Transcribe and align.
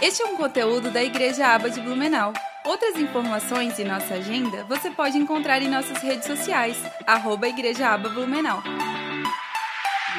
Este 0.00 0.22
é 0.22 0.26
um 0.26 0.36
conteúdo 0.36 0.92
da 0.92 1.02
Igreja 1.02 1.44
Aba 1.48 1.68
de 1.68 1.80
Blumenau. 1.80 2.32
Outras 2.64 2.94
informações 2.94 3.76
e 3.80 3.84
nossa 3.84 4.14
agenda 4.14 4.62
você 4.64 4.92
pode 4.92 5.18
encontrar 5.18 5.60
em 5.60 5.68
nossas 5.68 5.98
redes 5.98 6.24
sociais, 6.24 6.76
arroba 7.04 7.48
Igreja 7.48 7.88
Aba 7.88 8.08
Blumenau. 8.08 8.62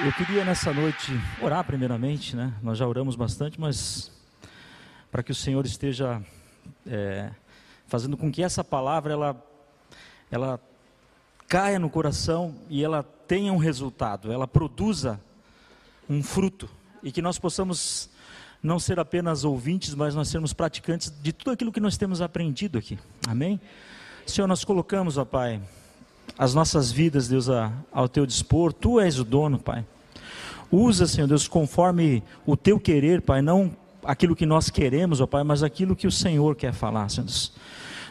Eu 0.03 0.11
queria 0.11 0.43
nessa 0.43 0.73
noite 0.73 1.13
orar 1.41 1.63
primeiramente, 1.63 2.35
né? 2.35 2.53
Nós 2.61 2.77
já 2.77 2.85
oramos 2.85 3.15
bastante, 3.15 3.57
mas 3.57 4.11
para 5.09 5.23
que 5.23 5.31
o 5.31 5.35
Senhor 5.35 5.65
esteja 5.65 6.21
é, 6.85 7.31
fazendo 7.87 8.17
com 8.17 8.29
que 8.29 8.43
essa 8.43 8.65
palavra 8.65 9.13
ela, 9.13 9.43
ela 10.29 10.59
caia 11.47 11.79
no 11.79 11.89
coração 11.89 12.53
e 12.69 12.83
ela 12.83 13.01
tenha 13.01 13.53
um 13.53 13.57
resultado, 13.57 14.29
ela 14.29 14.47
produza 14.47 15.21
um 16.09 16.21
fruto 16.21 16.69
e 17.01 17.13
que 17.13 17.21
nós 17.21 17.39
possamos 17.39 18.09
não 18.61 18.79
ser 18.79 18.99
apenas 18.99 19.43
ouvintes, 19.43 19.95
mas 19.95 20.13
nós 20.13 20.27
sermos 20.27 20.53
praticantes 20.53 21.13
de 21.21 21.31
tudo 21.31 21.51
aquilo 21.51 21.71
que 21.71 21.79
nós 21.79 21.97
temos 21.97 22.21
aprendido 22.21 22.77
aqui. 22.77 22.99
Amém? 23.27 23.59
Senhor, 24.25 24.47
nós 24.47 24.63
colocamos, 24.63 25.17
ó 25.17 25.25
Pai, 25.25 25.61
as 26.37 26.53
nossas 26.53 26.91
vidas, 26.91 27.27
Deus, 27.27 27.47
ao 27.91 28.07
teu 28.07 28.25
dispor. 28.25 28.73
Tu 28.73 28.99
és 28.99 29.17
o 29.17 29.23
dono, 29.23 29.57
Pai. 29.57 29.85
Usa, 30.71 31.07
Senhor 31.07 31.27
Deus, 31.27 31.47
conforme 31.47 32.23
o 32.45 32.55
teu 32.55 32.79
querer, 32.79 33.21
Pai, 33.21 33.41
não 33.41 33.75
aquilo 34.03 34.35
que 34.35 34.45
nós 34.45 34.69
queremos, 34.69 35.19
ó 35.19 35.25
Pai, 35.25 35.43
mas 35.43 35.63
aquilo 35.63 35.95
que 35.95 36.05
o 36.05 36.11
Senhor 36.11 36.55
quer 36.55 36.73
falar, 36.73 37.09
Senhor 37.09 37.25
Deus. 37.25 37.53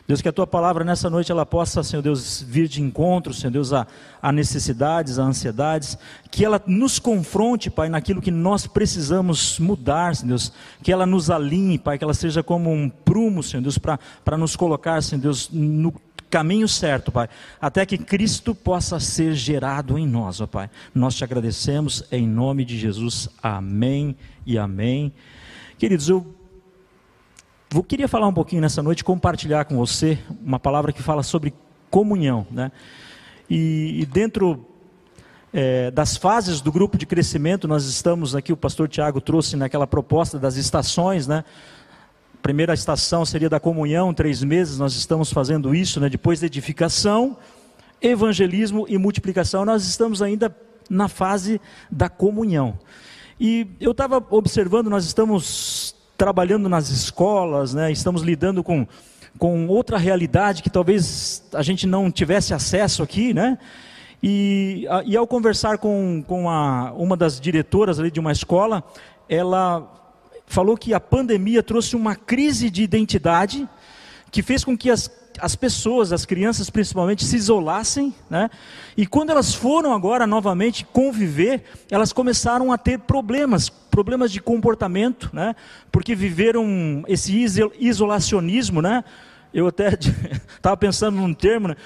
Deus, 0.09 0.23
que 0.23 0.29
a 0.31 0.33
tua 0.33 0.47
palavra 0.47 0.87
nessa 0.87 1.11
noite 1.11 1.31
ela 1.31 1.45
possa, 1.45 1.83
Senhor 1.83 2.01
Deus, 2.01 2.41
vir 2.41 2.67
de 2.67 2.81
encontro, 2.81 3.35
Senhor 3.35 3.51
Deus, 3.51 3.75
a, 3.75 3.87
a 4.23 4.33
necessidades, 4.33 5.19
a 5.19 5.23
ansiedades, 5.23 5.99
que 6.31 6.47
ela 6.47 6.63
nos 6.67 6.99
confronte, 6.99 7.69
Pai, 7.69 7.91
naquilo 7.91 8.23
que 8.23 8.31
nós 8.31 8.67
precisamos 8.67 9.59
mudar, 9.59 10.17
Senhor 10.17 10.31
Deus, 10.31 10.51
que 10.83 10.91
ela 10.91 11.05
nos 11.05 11.29
alinhe, 11.29 11.79
Pai, 11.79 11.99
que 11.99 12.05
ela 12.05 12.15
seja 12.15 12.43
como 12.43 12.73
um 12.73 12.89
prumo, 12.89 13.43
Senhor 13.43 13.63
Deus, 13.63 13.77
para 13.77 14.39
nos 14.39 14.57
colocar, 14.57 15.03
Senhor 15.03 15.21
Deus, 15.21 15.51
no 15.53 15.93
caminho 16.31 16.67
certo, 16.67 17.13
Pai, 17.13 17.29
até 17.61 17.85
que 17.85 17.99
Cristo 17.99 18.55
possa 18.55 18.99
ser 18.99 19.35
gerado 19.35 19.99
em 19.99 20.07
nós, 20.07 20.41
ó 20.41 20.47
Pai. 20.47 20.71
Nós 20.95 21.17
te 21.17 21.23
agradecemos 21.23 22.03
em 22.11 22.27
nome 22.27 22.65
de 22.65 22.79
Jesus. 22.79 23.29
Amém 23.43 24.17
e 24.47 24.57
amém. 24.57 25.13
Queridos, 25.77 26.09
eu 26.09 26.38
eu 27.75 27.83
queria 27.83 28.09
falar 28.09 28.27
um 28.27 28.33
pouquinho 28.33 28.63
nessa 28.63 28.83
noite, 28.83 29.05
compartilhar 29.05 29.67
com 29.67 29.77
você 29.77 30.19
uma 30.43 30.59
palavra 30.59 30.93
que 30.93 31.03
fala 31.03 31.23
sobre 31.23 31.53
comunhão. 31.91 32.47
Né? 32.51 32.73
E, 33.49 34.01
e 34.01 34.07
dentro 34.07 34.67
é, 35.53 35.91
das 35.91 36.17
fases 36.17 36.61
do 36.63 36.73
grupo 36.73 36.97
de 36.97 37.05
crescimento, 37.05 37.69
nós 37.69 37.85
estamos 37.85 38.35
aqui, 38.35 38.53
o 38.53 38.57
pastor 38.57 38.89
Tiago 38.89 39.21
trouxe 39.21 39.55
naquela 39.57 39.87
proposta 39.87 40.39
das 40.39 40.57
estações, 40.57 41.27
né? 41.27 41.45
A 42.35 42.41
primeira 42.43 42.73
estação 42.73 43.25
seria 43.27 43.51
da 43.51 43.61
comunhão, 43.61 44.15
três 44.15 44.43
meses, 44.43 44.79
nós 44.79 44.95
estamos 44.95 45.31
fazendo 45.31 45.75
isso, 45.75 46.01
né? 46.01 46.09
depois 46.09 46.41
da 46.41 46.47
edificação, 46.47 47.37
evangelismo 48.01 48.87
e 48.89 48.97
multiplicação, 48.97 49.65
nós 49.65 49.85
estamos 49.85 50.23
ainda 50.23 50.57
na 50.89 51.09
fase 51.09 51.61
da 51.91 52.09
comunhão. 52.09 52.79
E 53.41 53.67
eu 53.81 53.91
estava 53.91 54.25
observando, 54.31 54.89
nós 54.89 55.05
estamos 55.05 55.88
trabalhando 56.19 56.69
nas 56.69 56.91
escolas, 56.91 57.73
né? 57.73 57.93
estamos 57.93 58.23
lidando 58.23 58.65
com, 58.65 58.85
com 59.39 59.69
outra 59.69 59.97
realidade 59.97 60.65
que 60.65 60.69
talvez 60.69 61.45
a 61.55 61.63
gente 61.63 61.87
não 61.87 62.11
tivesse 62.11 62.53
acesso 62.53 63.05
aqui, 63.05 63.33
né? 63.33 63.57
E, 64.21 64.85
e 65.07 65.17
ao 65.17 65.29
conversar 65.29 65.79
com, 65.79 66.25
com 66.27 66.51
a, 66.51 66.93
uma 66.95 67.17
das 67.17 67.41
diretoras 67.41 68.01
ali 68.01 68.11
de 68.11 68.19
uma 68.19 68.33
escola, 68.33 68.83
ela 69.29 69.89
falou 70.45 70.77
que 70.77 70.93
a 70.93 70.99
pandemia 70.99 71.63
trouxe 71.63 71.95
uma 71.95 72.17
crise 72.17 72.69
de 72.69 72.83
identidade 72.83 73.69
que 74.33 74.43
fez 74.43 74.65
com 74.65 74.77
que 74.77 74.91
as 74.91 75.09
as 75.41 75.57
pessoas, 75.57 76.13
as 76.13 76.25
crianças 76.25 76.71
principalmente, 76.71 77.25
se 77.25 77.37
isolassem, 77.37 78.15
né? 78.29 78.51
E 78.97 79.07
quando 79.07 79.31
elas 79.31 79.55
foram 79.55 79.93
agora 79.93 80.27
novamente 80.27 80.85
conviver, 80.85 81.65
elas 81.91 82.13
começaram 82.13 82.73
a 82.73 82.79
ter 82.79 82.99
problemas, 82.99 83.69
problemas 83.69 84.33
de 84.33 84.41
comportamento, 84.41 85.31
né? 85.33 85.55
Porque 85.91 86.15
viveram 86.15 87.05
esse 87.07 87.45
isolacionismo, 87.79 88.83
né? 88.83 89.05
Eu 89.53 89.67
até 89.69 89.91
estava 90.57 90.77
pensando 90.77 91.17
num 91.17 91.33
termo, 91.33 91.69
né? 91.69 91.77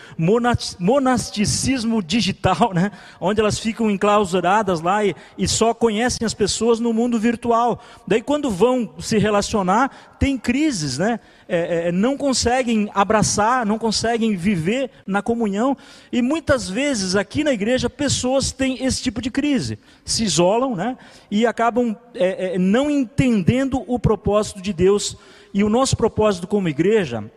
monasticismo 0.78 2.03
digital, 2.03 2.73
né? 2.75 2.91
onde 3.21 3.41
elas 3.41 3.59
ficam 3.59 3.91
enclausuradas 3.91 4.81
lá 4.81 5.05
e, 5.05 5.15
e, 5.39 5.47
só 5.47 5.72
conhecem 5.72 6.27
as 6.27 6.34
pessoas 6.34 6.81
no 6.81 6.93
mundo 6.93 7.19
virtual. 7.19 7.83
Daí, 8.06 8.21
quando 8.21 8.51
vão 8.51 8.95
se 8.99 9.19
relacionar, 9.19 10.17
tem 10.19 10.39
crises, 10.39 10.99
né? 10.99 11.21
É, 11.49 11.89
é, 11.89 11.93
não 11.93 12.17
conseguem 12.17 12.89
abraçar, 12.95 13.67
não 13.67 13.78
conseguem 13.78 14.37
viver 14.37 14.91
na 15.06 15.21
comunhão. 15.21 15.77
E 16.12 16.22
muitas 16.22 16.69
vezes 16.69 17.17
aqui 17.17 17.45
na 17.45 17.53
igreja, 17.53 17.91
pessoas 17.91 18.53
têm 18.53 18.84
esse 18.84 19.03
tipo 19.03 19.21
de 19.21 19.31
crise, 19.31 19.78
se 20.05 20.25
isolam 20.25 20.75
né? 20.75 20.97
e 21.31 21.45
acabam 21.45 21.97
é, 22.15 22.55
é 22.55 22.59
não 22.59 22.91
entendendo 22.91 23.83
o 23.87 23.99
propósito 23.99 24.62
de 24.62 24.72
Deus. 24.72 25.17
E 25.53 25.62
o 25.62 25.69
nosso 25.69 25.97
propósito 25.97 26.47
como 26.47 26.69
igreja 26.69 27.31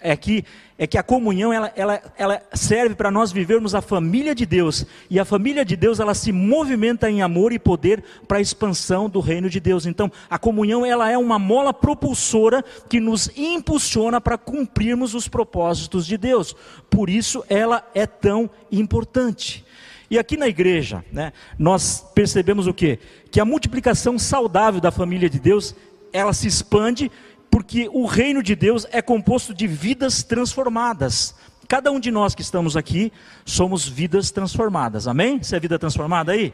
é 0.00 0.16
que, 0.16 0.44
é 0.78 0.86
que 0.86 0.98
a 0.98 1.02
comunhão 1.02 1.52
ela, 1.52 1.72
ela, 1.76 2.02
ela 2.16 2.42
serve 2.52 2.94
para 2.94 3.10
nós 3.10 3.32
vivermos 3.32 3.74
a 3.74 3.80
família 3.80 4.34
de 4.34 4.46
Deus. 4.46 4.86
E 5.08 5.18
a 5.18 5.24
família 5.24 5.64
de 5.64 5.76
Deus 5.76 6.00
ela 6.00 6.14
se 6.14 6.32
movimenta 6.32 7.10
em 7.10 7.22
amor 7.22 7.52
e 7.52 7.58
poder 7.58 8.02
para 8.26 8.38
a 8.38 8.40
expansão 8.40 9.08
do 9.08 9.20
reino 9.20 9.50
de 9.50 9.60
Deus. 9.60 9.86
Então, 9.86 10.10
a 10.28 10.38
comunhão 10.38 10.84
ela 10.84 11.10
é 11.10 11.18
uma 11.18 11.38
mola 11.38 11.72
propulsora 11.72 12.64
que 12.88 13.00
nos 13.00 13.30
impulsiona 13.36 14.20
para 14.20 14.38
cumprirmos 14.38 15.14
os 15.14 15.28
propósitos 15.28 16.06
de 16.06 16.16
Deus. 16.16 16.54
Por 16.88 17.10
isso 17.10 17.44
ela 17.48 17.84
é 17.94 18.06
tão 18.06 18.50
importante. 18.70 19.64
E 20.10 20.18
aqui 20.18 20.36
na 20.36 20.48
igreja, 20.48 21.04
né, 21.12 21.32
nós 21.56 22.04
percebemos 22.12 22.66
o 22.66 22.74
quê? 22.74 22.98
Que 23.30 23.38
a 23.38 23.44
multiplicação 23.44 24.18
saudável 24.18 24.80
da 24.80 24.90
família 24.90 25.30
de 25.30 25.38
Deus, 25.38 25.72
ela 26.12 26.32
se 26.32 26.48
expande 26.48 27.12
porque 27.50 27.88
o 27.92 28.06
reino 28.06 28.42
de 28.42 28.54
Deus 28.54 28.86
é 28.90 29.02
composto 29.02 29.52
de 29.52 29.66
vidas 29.66 30.22
transformadas. 30.22 31.34
Cada 31.66 31.90
um 31.92 32.00
de 32.00 32.10
nós 32.10 32.34
que 32.34 32.42
estamos 32.42 32.76
aqui 32.76 33.12
somos 33.44 33.86
vidas 33.86 34.30
transformadas. 34.30 35.06
Amém? 35.06 35.42
Você 35.42 35.56
é 35.56 35.60
vida 35.60 35.78
transformada 35.78 36.32
aí? 36.32 36.52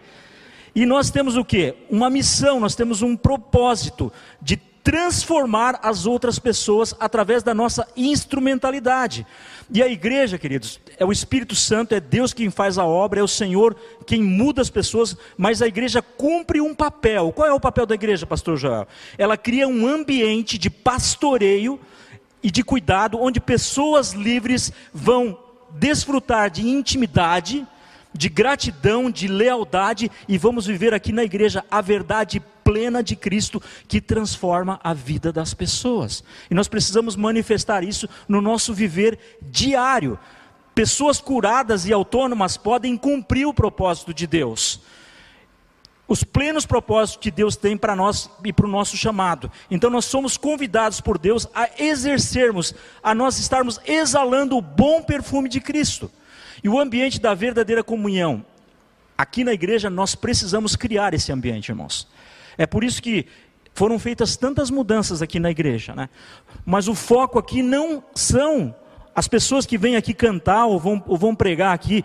E 0.75 0.85
nós 0.85 1.11
temos 1.11 1.37
o 1.37 1.45
que? 1.45 1.75
Uma 1.89 2.11
missão, 2.11 2.61
nós 2.61 2.75
temos 2.75 3.01
um 3.01 3.17
propósito 3.17 4.13
de 4.43 4.57
transformar 4.87 5.81
as 5.83 6.07
outras 6.07 6.39
pessoas 6.39 6.95
através 7.01 7.43
da 7.43 7.53
nossa 7.53 7.89
instrumentalidade. 7.97 9.27
E 9.69 9.83
a 9.83 9.89
igreja, 9.89 10.39
queridos, 10.39 10.79
é 10.97 11.05
o 11.05 11.11
Espírito 11.11 11.57
Santo, 11.57 11.93
é 11.93 11.99
Deus 11.99 12.33
quem 12.33 12.51
faz 12.51 12.79
a 12.79 12.85
obra, 12.85 13.19
é 13.19 13.23
o 13.23 13.27
Senhor 13.27 13.75
quem 14.07 14.23
muda 14.23 14.63
as 14.63 14.71
pessoas, 14.71 15.17
mas 15.37 15.61
a 15.61 15.67
igreja 15.67 16.01
cumpre 16.01 16.61
um 16.61 16.73
papel. 16.73 17.33
Qual 17.33 17.49
é 17.49 17.53
o 17.53 17.59
papel 17.59 17.85
da 17.85 17.97
igreja, 17.97 18.27
pastor 18.27 18.57
Joel? 18.57 18.87
Ela 19.19 19.37
cria 19.37 19.67
um 19.67 19.89
ambiente 19.89 20.57
de 20.57 20.71
pastoreio 20.71 21.81
e 22.41 22.49
de 22.49 22.63
cuidado, 22.63 23.19
onde 23.21 23.41
pessoas 23.41 24.13
livres 24.13 24.73
vão 24.95 25.37
desfrutar 25.73 26.49
de 26.49 26.65
intimidade, 26.65 27.67
de 28.15 28.29
gratidão, 28.29 29.11
de 29.11 29.27
lealdade, 29.27 30.13
e 30.29 30.39
vamos 30.39 30.65
viver 30.65 30.95
aqui 30.95 31.11
na 31.11 31.25
igreja 31.25 31.65
a 31.69 31.81
verdade 31.81 32.41
plena 32.67 33.01
de 33.01 33.15
Cristo 33.15 33.63
que 33.87 34.01
transforma 34.01 34.81
a 34.83 34.93
vida 34.93 35.33
das 35.33 35.55
pessoas. 35.55 36.25
E 36.51 36.55
nós 36.55 36.67
precisamos 36.67 37.15
manifestar 37.15 37.85
isso 37.85 38.09
no 38.27 38.43
nosso 38.43 38.75
viver 38.75 39.39
diário. 39.41 40.19
Pessoas 40.75 41.21
curadas 41.21 41.87
e 41.87 41.93
autônomas 41.93 42.57
podem 42.57 42.97
cumprir 42.97 43.47
o 43.47 43.55
propósito 43.55 44.13
de 44.13 44.27
Deus. 44.27 44.81
Os 46.09 46.25
plenos 46.25 46.67
propósitos 46.67 47.23
que 47.23 47.31
Deus 47.31 47.55
tem 47.55 47.77
para 47.77 47.95
nós 47.95 48.29
e 48.45 48.53
para 48.53 48.67
o 48.67 48.71
nosso 48.71 48.97
chamado. 48.97 49.49
Então 49.71 49.89
nós 49.89 50.05
somos 50.05 50.37
convidados 50.37 51.01
por 51.01 51.19
Deus 51.19 51.47
a 51.55 51.71
exercermos, 51.79 52.75
a 53.01 53.15
nós 53.15 53.39
estarmos 53.39 53.81
exalando 53.87 54.57
o 54.57 54.61
bom 54.61 55.03
perfume 55.03 55.49
de 55.49 55.61
Cristo. 55.61 56.11
E 56.65 56.69
o 56.69 56.81
ambiente 56.81 57.21
da 57.21 57.33
verdadeira 57.33 57.85
comunhão. 57.85 58.45
Aqui 59.17 59.45
na 59.45 59.53
igreja 59.53 59.89
nós 59.89 60.17
precisamos 60.17 60.75
criar 60.75 61.15
esse 61.15 61.31
ambiente, 61.31 61.69
irmãos. 61.69 62.09
É 62.59 62.67
por 62.67 62.85
isso 62.85 63.03
que 63.03 63.27
foram 63.75 63.99
feitas 63.99 64.37
tantas 64.37 64.71
mudanças 64.71 65.21
aqui 65.21 65.39
na 65.39 65.51
igreja, 65.51 65.95
né? 65.95 66.09
Mas 66.65 66.89
o 66.89 66.95
foco 66.95 67.39
aqui 67.39 67.63
não 67.63 68.03
são 68.15 68.75
as 69.15 69.29
pessoas 69.29 69.67
que 69.67 69.77
vêm 69.77 69.97
aqui 69.97 70.15
cantar 70.15 70.67
ou 70.67 70.79
vão, 70.79 71.03
ou 71.07 71.17
vão 71.17 71.35
pregar 71.35 71.75
aqui. 71.75 72.05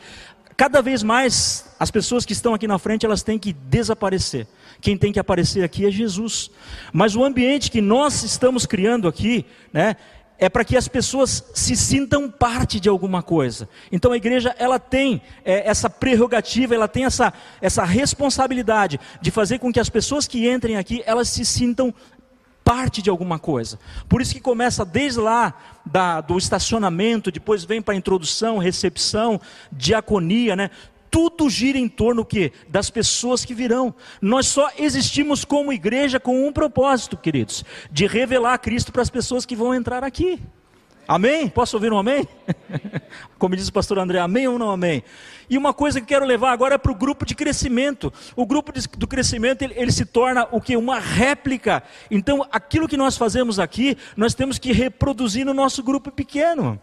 Cada 0.57 0.81
vez 0.81 1.01
mais 1.01 1.73
as 1.79 1.89
pessoas 1.89 2.25
que 2.25 2.33
estão 2.33 2.53
aqui 2.53 2.67
na 2.67 2.77
frente 2.77 3.05
elas 3.05 3.23
têm 3.23 3.39
que 3.39 3.53
desaparecer. 3.53 4.47
Quem 4.79 4.97
tem 4.97 5.11
que 5.11 5.19
aparecer 5.19 5.63
aqui 5.63 5.85
é 5.85 5.91
Jesus. 5.91 6.51
Mas 6.91 7.15
o 7.15 7.23
ambiente 7.23 7.71
que 7.71 7.81
nós 7.81 8.23
estamos 8.23 8.65
criando 8.65 9.07
aqui, 9.07 9.45
né, 9.73 9.95
é 10.41 10.49
para 10.49 10.65
que 10.65 10.75
as 10.75 10.87
pessoas 10.87 11.43
se 11.53 11.75
sintam 11.75 12.27
parte 12.27 12.79
de 12.79 12.89
alguma 12.89 13.21
coisa. 13.21 13.69
Então 13.91 14.11
a 14.11 14.17
igreja 14.17 14.55
ela 14.57 14.79
tem 14.79 15.21
é, 15.45 15.69
essa 15.69 15.87
prerrogativa, 15.87 16.73
ela 16.73 16.87
tem 16.87 17.05
essa, 17.05 17.31
essa 17.61 17.85
responsabilidade 17.85 18.99
de 19.21 19.29
fazer 19.29 19.59
com 19.59 19.71
que 19.71 19.79
as 19.79 19.87
pessoas 19.87 20.27
que 20.27 20.49
entrem 20.49 20.77
aqui 20.77 21.03
elas 21.05 21.29
se 21.29 21.45
sintam 21.45 21.93
parte 22.63 23.03
de 23.03 23.09
alguma 23.09 23.37
coisa. 23.37 23.79
Por 24.09 24.19
isso 24.19 24.33
que 24.33 24.39
começa 24.39 24.83
desde 24.83 25.19
lá 25.19 25.53
da, 25.85 26.21
do 26.21 26.37
estacionamento, 26.37 27.31
depois 27.31 27.63
vem 27.63 27.81
para 27.81 27.93
a 27.93 27.97
introdução, 27.97 28.57
recepção, 28.57 29.39
diaconia, 29.71 30.55
né? 30.55 30.71
Tudo 31.11 31.49
gira 31.49 31.77
em 31.77 31.89
torno 31.89 32.25
que 32.25 32.53
das 32.69 32.89
pessoas 32.89 33.43
que 33.43 33.53
virão. 33.53 33.93
Nós 34.21 34.47
só 34.47 34.71
existimos 34.79 35.43
como 35.43 35.73
igreja 35.73 36.19
com 36.19 36.47
um 36.47 36.53
propósito, 36.53 37.17
queridos, 37.17 37.65
de 37.91 38.07
revelar 38.07 38.57
Cristo 38.59 38.93
para 38.93 39.01
as 39.01 39.09
pessoas 39.09 39.45
que 39.45 39.55
vão 39.55 39.75
entrar 39.75 40.03
aqui. 40.03 40.39
Amém? 41.07 41.49
Posso 41.49 41.75
ouvir 41.75 41.91
um 41.91 41.97
amém? 41.97 42.25
Como 43.37 43.53
diz 43.53 43.67
o 43.67 43.73
pastor 43.73 43.99
André, 43.99 44.19
amém 44.19 44.47
ou 44.47 44.57
não 44.57 44.71
amém? 44.71 45.03
E 45.49 45.57
uma 45.57 45.73
coisa 45.73 45.99
que 45.99 46.07
quero 46.07 46.25
levar 46.25 46.53
agora 46.53 46.75
é 46.75 46.77
para 46.77 46.91
o 46.91 46.95
grupo 46.95 47.25
de 47.25 47.35
crescimento. 47.35 48.13
O 48.33 48.45
grupo 48.45 48.71
de, 48.71 48.87
do 48.87 49.05
crescimento 49.05 49.61
ele, 49.61 49.73
ele, 49.75 49.91
se 49.91 50.05
torna 50.05 50.47
o 50.51 50.61
que? 50.61 50.77
Uma 50.77 50.99
réplica. 50.99 51.83
Então, 52.09 52.47
aquilo 52.49 52.87
que 52.87 52.95
nós 52.95 53.17
fazemos 53.17 53.59
aqui, 53.59 53.97
nós 54.15 54.33
temos 54.33 54.57
que 54.57 54.71
reproduzir 54.71 55.45
no 55.45 55.53
nosso 55.53 55.83
grupo 55.83 56.11
pequeno. 56.11 56.81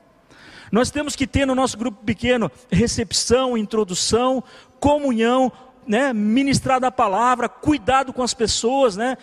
Nós 0.70 0.90
temos 0.90 1.16
que 1.16 1.26
ter 1.26 1.46
no 1.46 1.54
nosso 1.54 1.76
grupo 1.76 2.04
pequeno 2.04 2.50
recepção, 2.70 3.56
introdução, 3.56 4.42
comunhão, 4.78 5.50
né? 5.86 6.12
ministrar 6.12 6.80
da 6.80 6.90
palavra, 6.90 7.48
cuidado 7.48 8.12
com 8.12 8.22
as 8.22 8.34
pessoas, 8.34 8.96
né? 8.96 9.16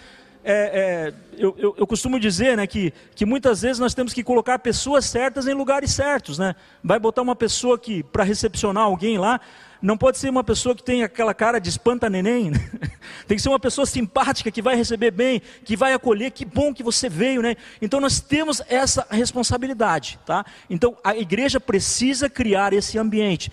É, 0.47 0.53
é, 0.53 1.13
eu, 1.39 1.56
eu, 1.57 1.75
eu, 1.75 1.88
costumo 1.88 2.19
dizer 2.19 2.56
né, 2.56 2.68
que, 2.68 2.94
que 3.15 3.25
muitas 3.25 3.63
vezes 3.63 3.80
nós 3.80 3.95
temos 3.95 4.13
que 4.13 4.24
colocar 4.24 4.59
pessoas 4.59 5.06
certas 5.06 5.47
em 5.47 5.56
lugares 5.56 5.92
certos. 5.92 6.38
Né? 6.38 6.56
Vai 6.83 7.00
botar 7.00 7.24
uma 7.24 7.36
pessoa 7.36 7.80
que 7.80 8.03
para 8.03 8.24
recepcionar 8.24 8.83
alguém 8.83 9.18
lá, 9.18 9.42
não 9.81 9.97
pode 9.97 10.19
ser 10.19 10.30
uma 10.30 10.44
pessoa 10.44 10.75
que 10.75 10.83
tem 10.83 11.03
aquela 11.03 11.33
cara 11.33 11.57
de 11.57 11.69
espanta 11.69 12.07
neném. 12.12 12.51
Né? 12.51 12.59
tem 13.27 13.36
que 13.38 13.42
ser 13.42 13.50
uma 13.50 13.59
pessoa 13.59 13.88
simpática 13.88 14.51
que 14.51 14.62
vai 14.62 14.75
receber 14.75 15.09
bem, 15.09 15.42
que 15.63 15.75
vai 15.75 15.94
acolher. 15.94 16.30
Que 16.30 16.45
bom 16.45 16.71
que 16.71 16.83
você 16.83 17.09
veio, 17.09 17.41
né? 17.41 17.56
Então 17.81 18.00
nós 18.00 18.19
temos 18.19 18.62
essa 18.69 19.07
responsabilidade, 19.09 20.19
tá? 20.27 20.45
Então 20.69 20.95
a 21.03 21.15
igreja 21.18 21.59
precisa 21.59 22.30
criar 22.30 22.71
esse 22.71 23.00
ambiente. 23.00 23.51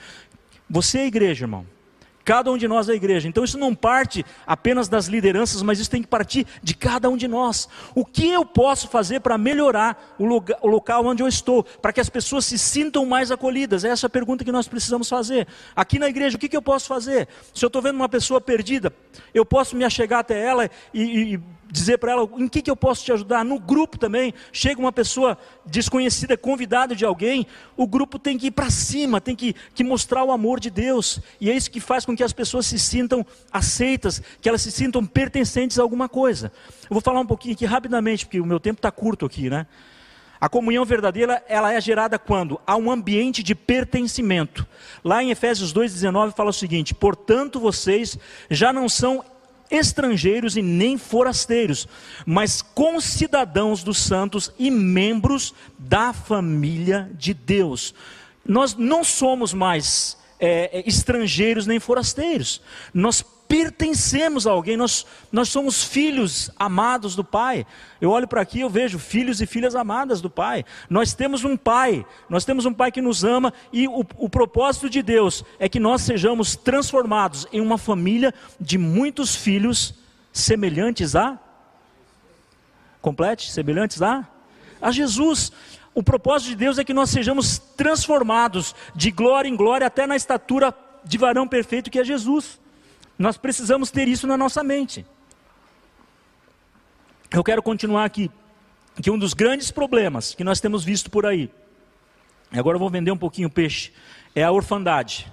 Você 0.69 0.99
é 0.99 1.07
igreja, 1.07 1.45
irmão. 1.45 1.67
Cada 2.25 2.51
um 2.51 2.57
de 2.57 2.69
nós 2.69 2.89
é 2.89 2.93
a 2.93 2.95
igreja. 2.95 3.29
Então 3.29 3.45
isso 3.45 3.59
não 3.59 3.75
parte 3.75 4.25
apenas 4.47 4.89
das 4.89 5.07
lideranças, 5.07 5.63
mas 5.63 5.79
isso 5.79 5.91
tem 5.91 6.03
que 6.03 6.09
partir 6.09 6.47
de 6.63 6.75
cada 6.75 7.09
um 7.09 7.17
de 7.17 7.27
nós. 7.27 7.69
O 7.95 8.05
que 8.05 8.29
eu 8.29 8.45
posso 8.45 8.89
fazer 8.89 9.21
para 9.21 9.37
melhorar 9.37 10.15
o, 10.19 10.25
lugar, 10.25 10.59
o 10.63 10.69
local 10.69 11.05
onde 11.07 11.23
eu 11.23 11.29
estou, 11.29 11.65
para 11.65 11.93
que 11.93 12.01
as 12.01 12.09
pessoas 12.09 12.45
se 12.45 12.59
sintam 12.59 13.05
mais 13.05 13.31
acolhidas? 13.31 13.85
Essa 13.85 14.07
é 14.07 14.09
a 14.09 14.11
pergunta 14.11 14.45
que 14.45 14.53
nós 14.53 14.69
precisamos 14.69 15.09
fazer. 15.09 15.47
Aqui 15.75 15.99
na 15.99 16.09
igreja, 16.09 16.37
o 16.37 16.41
que, 16.41 16.49
que 16.49 16.57
eu 16.57 16.63
posso 16.63 16.87
fazer? 16.87 17.29
Se 17.53 17.65
eu 17.65 17.69
estou 17.69 17.83
vendo 17.83 17.97
uma 17.97 18.09
pessoa 18.09 18.41
perdida, 18.41 18.93
eu 19.35 19.45
posso 19.45 19.77
me 19.77 19.85
achegar 19.85 20.21
até 20.21 20.41
ela 20.41 20.71
e, 20.95 21.35
e 21.35 21.41
dizer 21.73 21.97
para 21.97 22.13
ela 22.13 22.29
em 22.37 22.47
que, 22.47 22.61
que 22.61 22.71
eu 22.71 22.77
posso 22.77 23.03
te 23.03 23.11
ajudar. 23.13 23.43
No 23.43 23.59
grupo 23.59 23.99
também, 23.99 24.35
chega 24.53 24.79
uma 24.79 24.93
pessoa 24.93 25.39
desconhecida, 25.65 26.37
convidada 26.37 26.95
de 26.95 27.05
alguém, 27.05 27.47
o 27.77 27.87
grupo 27.87 28.19
tem 28.19 28.37
que 28.37 28.49
ir 28.49 28.51
para 28.51 28.69
cima, 28.69 29.23
tem 29.23 29.35
que, 29.35 29.57
que 29.75 29.83
mostrar 29.83 30.23
o 30.23 30.31
amor 30.31 30.61
de 30.61 30.69
Deus. 30.69 31.19
E 31.41 31.51
é 31.51 31.57
isso 31.57 31.71
que 31.71 31.81
faz 31.81 32.05
com 32.05 32.15
que 32.15 32.23
as 32.23 32.33
pessoas 32.33 32.67
se 32.67 32.79
sintam 32.79 33.25
aceitas, 33.51 34.23
que 34.41 34.49
elas 34.49 34.61
se 34.61 34.71
sintam 34.71 35.05
pertencentes 35.05 35.79
a 35.79 35.83
alguma 35.83 36.11
coisa. 36.11 36.53
Eu 36.83 36.91
vou 36.91 37.01
falar 37.01 37.21
um 37.21 37.27
pouquinho 37.27 37.55
aqui 37.55 37.65
rapidamente, 37.65 38.27
porque 38.27 38.41
o 38.41 38.47
meu 38.47 38.61
tempo 38.61 38.79
está 38.79 38.91
curto 38.91 39.25
aqui, 39.25 39.49
né? 39.49 39.67
A 40.39 40.49
comunhão 40.49 40.85
verdadeira, 40.85 41.43
ela 41.49 41.73
é 41.73 41.81
gerada 41.81 42.19
quando 42.19 42.61
há 42.67 42.77
um 42.77 42.91
ambiente 42.91 43.45
de 43.45 43.55
pertencimento. 43.55 44.67
Lá 45.03 45.23
em 45.23 45.31
Efésios 45.31 45.73
2:19 45.73 46.35
fala 46.35 46.51
o 46.51 46.53
seguinte: 46.53 46.93
"Portanto, 46.93 47.61
vocês 47.61 48.19
já 48.51 48.73
não 48.73 48.89
são 48.89 49.25
estrangeiros 49.73 50.57
e 50.57 50.63
nem 50.63 50.99
forasteiros, 50.99 51.89
mas 52.27 52.61
concidadãos 52.61 53.83
dos 53.83 53.99
santos 53.99 54.53
e 54.59 54.71
membros 54.71 55.55
da 55.79 56.13
família 56.13 57.11
de 57.15 57.33
Deus. 57.33 57.95
Nós 58.45 58.75
não 58.77 59.03
somos 59.03 59.55
mais 59.55 60.17
é, 60.39 60.81
é 60.81 60.89
estrangeiros 60.89 61.67
nem 61.67 61.81
forasteiros, 61.81 62.61
nós 62.93 63.25
pertencemos 63.53 64.47
a 64.47 64.51
alguém, 64.51 64.79
nós, 64.79 65.05
nós 65.31 65.51
somos 65.51 65.85
filhos 65.85 66.51
amados 66.59 67.15
do 67.15 67.23
Pai. 67.23 67.67
Eu 68.01 68.09
olho 68.11 68.27
para 68.27 68.41
aqui, 68.41 68.61
eu 68.61 68.71
vejo 68.71 68.99
filhos 68.99 69.43
e 69.43 69.47
filhas 69.47 69.75
amadas 69.75 70.23
do 70.23 70.31
Pai. 70.31 70.65
Nós 70.89 71.13
temos 71.13 71.45
um 71.45 71.55
Pai, 71.55 72.07
nós 72.31 72.47
temos 72.47 72.65
um 72.65 72.73
Pai 72.73 72.91
que 72.91 73.03
nos 73.03 73.25
ama 73.25 73.53
e 73.71 73.87
o, 73.87 74.07
o 74.17 74.27
propósito 74.31 74.89
de 74.89 75.03
Deus 75.03 75.45
é 75.59 75.69
que 75.69 75.79
nós 75.79 76.01
sejamos 76.01 76.57
transformados 76.57 77.47
em 77.53 77.61
uma 77.61 77.77
família 77.77 78.33
de 78.59 78.79
muitos 78.79 79.37
filhos 79.37 79.97
semelhantes 80.33 81.15
a. 81.15 81.39
Complete? 83.03 83.53
Semelhantes 83.53 84.01
a? 84.01 84.27
A 84.81 84.91
Jesus. 84.91 85.53
O 85.95 86.03
propósito 86.03 86.49
de 86.49 86.57
Deus 86.57 86.79
é 86.79 86.85
que 86.85 86.95
nós 86.95 87.11
sejamos 87.11 87.59
transformados 87.59 88.75
de 88.95 89.11
glória 89.11 89.47
em 89.47 89.55
glória 89.55 89.87
até 89.87 90.07
na 90.07 90.17
estatura 90.17 90.75
de 91.05 91.19
varão 91.19 91.47
perfeito 91.47 91.91
que 91.91 91.99
é 91.99 92.05
Jesus. 92.05 92.62
Nós 93.19 93.37
precisamos 93.37 93.91
ter 93.91 94.09
isso 94.09 94.27
na 94.27 94.37
nossa 94.37 94.63
mente. 94.63 95.07
Eu 97.31 97.43
quero 97.43 97.63
continuar 97.63 98.05
aqui, 98.05 98.31
que 99.01 99.11
um 99.11 99.19
dos 99.19 99.33
grandes 99.33 99.71
problemas 99.71 100.35
que 100.35 100.45
nós 100.45 100.61
temos 100.61 100.85
visto 100.85 101.11
por 101.11 101.25
aí, 101.25 101.51
agora 102.53 102.77
eu 102.77 102.81
vou 102.81 102.91
vender 102.91 103.11
um 103.11 103.17
pouquinho 103.17 103.49
o 103.49 103.51
peixe, 103.51 103.93
é 104.35 104.43
a 104.43 104.53
orfandade. 104.53 105.33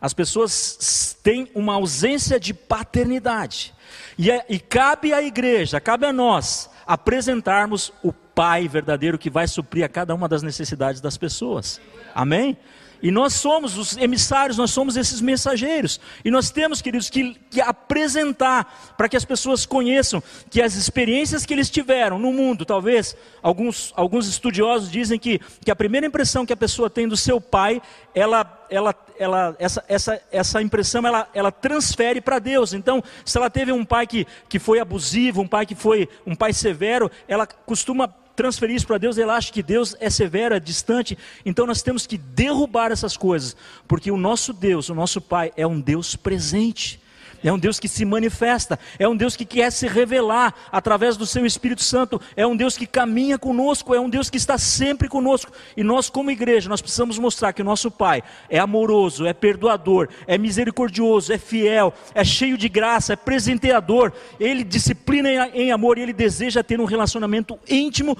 As 0.00 0.14
pessoas 0.14 1.16
têm 1.22 1.50
uma 1.54 1.74
ausência 1.74 2.40
de 2.40 2.54
paternidade. 2.54 3.74
E, 4.16 4.30
é, 4.30 4.46
e 4.48 4.58
cabe 4.58 5.12
à 5.12 5.22
igreja, 5.22 5.80
cabe 5.80 6.06
a 6.06 6.12
nós, 6.12 6.70
apresentarmos 6.86 7.92
o 8.02 8.12
Pai 8.12 8.66
verdadeiro 8.66 9.18
que 9.18 9.28
vai 9.28 9.46
suprir 9.46 9.84
a 9.84 9.88
cada 9.88 10.14
uma 10.14 10.26
das 10.26 10.42
necessidades 10.42 11.00
das 11.00 11.18
pessoas. 11.18 11.80
Amém? 12.14 12.56
E 13.02 13.10
nós 13.10 13.34
somos 13.34 13.78
os 13.78 13.96
emissários, 13.96 14.58
nós 14.58 14.70
somos 14.70 14.96
esses 14.96 15.20
mensageiros. 15.20 16.00
E 16.24 16.30
nós 16.30 16.50
temos, 16.50 16.82
queridos, 16.82 17.08
que, 17.08 17.34
que 17.50 17.60
apresentar 17.60 18.94
para 18.96 19.08
que 19.08 19.16
as 19.16 19.24
pessoas 19.24 19.64
conheçam 19.64 20.22
que 20.50 20.60
as 20.60 20.74
experiências 20.74 21.46
que 21.46 21.54
eles 21.54 21.70
tiveram 21.70 22.18
no 22.18 22.32
mundo, 22.32 22.64
talvez 22.64 23.16
alguns, 23.42 23.92
alguns 23.96 24.28
estudiosos 24.28 24.90
dizem 24.90 25.18
que, 25.18 25.40
que 25.64 25.70
a 25.70 25.76
primeira 25.76 26.06
impressão 26.06 26.44
que 26.44 26.52
a 26.52 26.56
pessoa 26.56 26.90
tem 26.90 27.08
do 27.08 27.16
seu 27.16 27.40
pai, 27.40 27.80
ela, 28.14 28.66
ela, 28.68 28.94
ela, 29.18 29.56
essa, 29.58 29.84
essa, 29.88 30.22
essa 30.30 30.62
impressão 30.62 31.06
ela, 31.06 31.28
ela 31.32 31.50
transfere 31.50 32.20
para 32.20 32.38
Deus. 32.38 32.72
Então, 32.72 33.02
se 33.24 33.38
ela 33.38 33.48
teve 33.48 33.72
um 33.72 33.84
pai 33.84 34.06
que, 34.06 34.26
que 34.48 34.58
foi 34.58 34.78
abusivo, 34.78 35.40
um 35.40 35.48
pai 35.48 35.64
que 35.64 35.74
foi 35.74 36.08
um 36.26 36.34
pai 36.34 36.52
severo, 36.52 37.10
ela 37.26 37.46
costuma 37.46 38.14
transferir 38.40 38.74
isso 38.74 38.86
para 38.86 38.96
Deus, 38.96 39.18
ela 39.18 39.36
acha 39.36 39.52
que 39.52 39.62
Deus 39.62 39.94
é 40.00 40.08
severo, 40.08 40.54
é 40.54 40.60
distante. 40.60 41.18
Então 41.44 41.66
nós 41.66 41.82
temos 41.82 42.06
que 42.06 42.16
derrubar 42.16 42.90
essas 42.90 43.16
coisas, 43.16 43.54
porque 43.86 44.10
o 44.10 44.16
nosso 44.16 44.54
Deus, 44.54 44.88
o 44.88 44.94
nosso 44.94 45.20
Pai, 45.20 45.52
é 45.56 45.66
um 45.66 45.78
Deus 45.78 46.16
presente. 46.16 46.99
É 47.42 47.52
um 47.52 47.58
Deus 47.58 47.80
que 47.80 47.88
se 47.88 48.04
manifesta, 48.04 48.78
é 48.98 49.08
um 49.08 49.16
Deus 49.16 49.36
que 49.36 49.44
quer 49.44 49.70
se 49.70 49.86
revelar 49.86 50.54
através 50.70 51.16
do 51.16 51.26
seu 51.26 51.46
Espírito 51.46 51.82
Santo, 51.82 52.20
é 52.36 52.46
um 52.46 52.56
Deus 52.56 52.76
que 52.76 52.86
caminha 52.86 53.38
conosco, 53.38 53.94
é 53.94 54.00
um 54.00 54.10
Deus 54.10 54.28
que 54.28 54.36
está 54.36 54.58
sempre 54.58 55.08
conosco. 55.08 55.52
E 55.76 55.82
nós, 55.82 56.10
como 56.10 56.30
igreja, 56.30 56.68
nós 56.68 56.82
precisamos 56.82 57.18
mostrar 57.18 57.52
que 57.52 57.62
o 57.62 57.64
nosso 57.64 57.90
Pai 57.90 58.22
é 58.48 58.58
amoroso, 58.58 59.26
é 59.26 59.32
perdoador, 59.32 60.08
é 60.26 60.36
misericordioso, 60.36 61.32
é 61.32 61.38
fiel, 61.38 61.94
é 62.14 62.24
cheio 62.24 62.58
de 62.58 62.68
graça, 62.68 63.14
é 63.14 63.16
presenteador, 63.16 64.12
ele 64.38 64.64
disciplina 64.64 65.48
em 65.54 65.72
amor 65.72 65.98
e 65.98 66.02
ele 66.02 66.12
deseja 66.12 66.62
ter 66.62 66.80
um 66.80 66.84
relacionamento 66.84 67.58
íntimo 67.68 68.16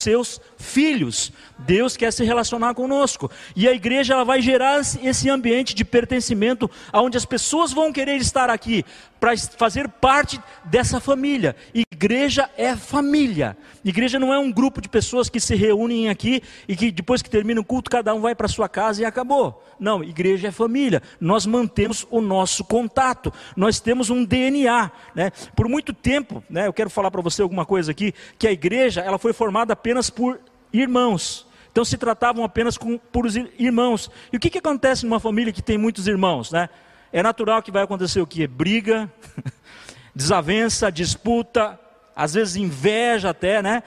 seus 0.00 0.40
filhos. 0.56 1.30
Deus 1.58 1.94
quer 1.94 2.10
se 2.10 2.24
relacionar 2.24 2.74
conosco. 2.74 3.30
E 3.54 3.68
a 3.68 3.72
igreja 3.72 4.14
ela 4.14 4.24
vai 4.24 4.40
gerar 4.40 4.80
esse 4.80 5.28
ambiente 5.28 5.74
de 5.74 5.84
pertencimento, 5.84 6.70
onde 6.92 7.18
as 7.18 7.26
pessoas 7.26 7.72
vão 7.72 7.92
querer 7.92 8.16
estar 8.16 8.48
aqui 8.48 8.84
para 9.20 9.36
fazer 9.36 9.86
parte 9.88 10.40
dessa 10.64 10.98
família. 10.98 11.54
Igreja 11.74 12.48
é 12.56 12.74
família. 12.74 13.56
Igreja 13.84 14.18
não 14.18 14.32
é 14.32 14.38
um 14.38 14.50
grupo 14.50 14.80
de 14.80 14.88
pessoas 14.88 15.28
que 15.28 15.38
se 15.38 15.54
reúnem 15.54 16.08
aqui 16.08 16.42
e 16.66 16.74
que 16.74 16.90
depois 16.90 17.20
que 17.20 17.28
termina 17.28 17.60
o 17.60 17.64
culto, 17.64 17.90
cada 17.90 18.14
um 18.14 18.20
vai 18.22 18.34
para 18.34 18.48
sua 18.48 18.68
casa 18.68 19.02
e 19.02 19.04
acabou. 19.04 19.62
Não, 19.78 20.02
igreja 20.02 20.48
é 20.48 20.50
família. 20.50 21.02
Nós 21.20 21.44
mantemos 21.44 22.06
o 22.10 22.22
nosso 22.22 22.64
contato. 22.64 23.32
Nós 23.54 23.80
temos 23.80 24.08
um 24.08 24.24
DNA. 24.24 24.90
Né? 25.14 25.30
Por 25.54 25.68
muito 25.68 25.92
tempo, 25.92 26.42
né, 26.48 26.66
eu 26.66 26.72
quero 26.72 26.88
falar 26.88 27.10
para 27.10 27.20
você 27.20 27.42
alguma 27.42 27.66
coisa 27.66 27.90
aqui, 27.90 28.14
que 28.38 28.48
a 28.48 28.52
igreja 28.52 29.02
ela 29.02 29.18
foi 29.18 29.34
formada 29.34 29.76
apenas 29.90 30.08
por 30.08 30.40
irmãos. 30.72 31.46
Então 31.72 31.84
se 31.84 31.98
tratavam 31.98 32.44
apenas 32.44 32.78
com, 32.78 32.96
por 32.96 33.26
irmãos. 33.58 34.08
E 34.32 34.36
o 34.36 34.40
que, 34.40 34.48
que 34.48 34.58
acontece 34.58 35.04
numa 35.04 35.18
família 35.18 35.52
que 35.52 35.60
tem 35.62 35.76
muitos 35.76 36.06
irmãos? 36.06 36.52
Né? 36.52 36.68
é 37.12 37.24
natural 37.24 37.60
que 37.60 37.72
vai 37.72 37.82
acontecer 37.82 38.20
o 38.20 38.26
que? 38.26 38.46
Briga, 38.46 39.12
desavença, 40.14 40.92
disputa, 40.92 41.78
às 42.14 42.34
vezes 42.34 42.54
inveja 42.54 43.30
até, 43.30 43.60
né? 43.60 43.82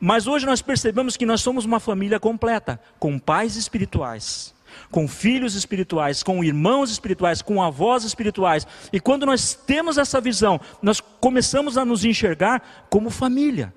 Mas 0.00 0.26
hoje 0.26 0.44
nós 0.44 0.60
percebemos 0.60 1.16
que 1.16 1.24
nós 1.24 1.40
somos 1.40 1.64
uma 1.64 1.78
família 1.78 2.18
completa, 2.18 2.80
com 2.98 3.18
pais 3.18 3.54
espirituais, 3.54 4.52
com 4.90 5.06
filhos 5.06 5.54
espirituais, 5.54 6.24
com 6.24 6.42
irmãos 6.42 6.90
espirituais, 6.90 7.40
com 7.40 7.62
avós 7.62 8.02
espirituais. 8.02 8.66
E 8.92 8.98
quando 8.98 9.24
nós 9.24 9.54
temos 9.54 9.96
essa 9.96 10.20
visão, 10.20 10.60
nós 10.82 11.00
começamos 11.00 11.78
a 11.78 11.84
nos 11.84 12.04
enxergar 12.04 12.86
como 12.90 13.10
família. 13.10 13.72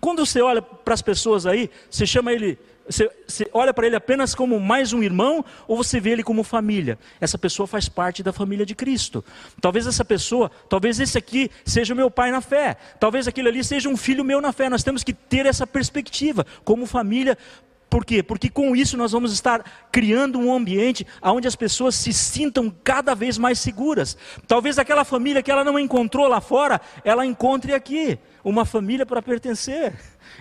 Quando 0.00 0.24
você 0.24 0.40
olha 0.40 0.62
para 0.62 0.94
as 0.94 1.02
pessoas 1.02 1.46
aí, 1.46 1.70
você 1.90 2.06
chama 2.06 2.32
ele 2.32 2.58
você, 2.90 3.08
você 3.26 3.48
olha 3.52 3.72
para 3.72 3.86
ele 3.86 3.94
apenas 3.94 4.34
como 4.34 4.58
mais 4.58 4.92
um 4.92 5.00
irmão 5.00 5.44
ou 5.68 5.76
você 5.76 6.00
vê 6.00 6.10
ele 6.10 6.24
como 6.24 6.42
família? 6.42 6.98
Essa 7.20 7.38
pessoa 7.38 7.66
faz 7.66 7.88
parte 7.88 8.20
da 8.20 8.32
família 8.32 8.66
de 8.66 8.74
Cristo. 8.74 9.24
Talvez 9.60 9.86
essa 9.86 10.04
pessoa, 10.04 10.50
talvez 10.68 10.98
esse 10.98 11.16
aqui 11.16 11.50
seja 11.64 11.94
meu 11.94 12.10
pai 12.10 12.32
na 12.32 12.40
fé. 12.40 12.76
Talvez 12.98 13.28
aquele 13.28 13.48
ali 13.48 13.62
seja 13.62 13.88
um 13.88 13.96
filho 13.96 14.24
meu 14.24 14.40
na 14.40 14.52
fé. 14.52 14.68
Nós 14.68 14.82
temos 14.82 15.04
que 15.04 15.12
ter 15.12 15.46
essa 15.46 15.66
perspectiva 15.66 16.44
como 16.64 16.84
família 16.84 17.38
por 17.90 18.04
quê? 18.04 18.22
Porque 18.22 18.48
com 18.48 18.76
isso 18.76 18.96
nós 18.96 19.10
vamos 19.10 19.32
estar 19.32 19.88
criando 19.90 20.38
um 20.38 20.54
ambiente 20.54 21.04
onde 21.20 21.48
as 21.48 21.56
pessoas 21.56 21.96
se 21.96 22.12
sintam 22.12 22.72
cada 22.84 23.16
vez 23.16 23.36
mais 23.36 23.58
seguras. 23.58 24.16
Talvez 24.46 24.78
aquela 24.78 25.04
família 25.04 25.42
que 25.42 25.50
ela 25.50 25.64
não 25.64 25.76
encontrou 25.76 26.28
lá 26.28 26.40
fora, 26.40 26.80
ela 27.04 27.26
encontre 27.26 27.74
aqui 27.74 28.16
uma 28.44 28.64
família 28.64 29.04
para 29.04 29.20
pertencer. 29.20 29.92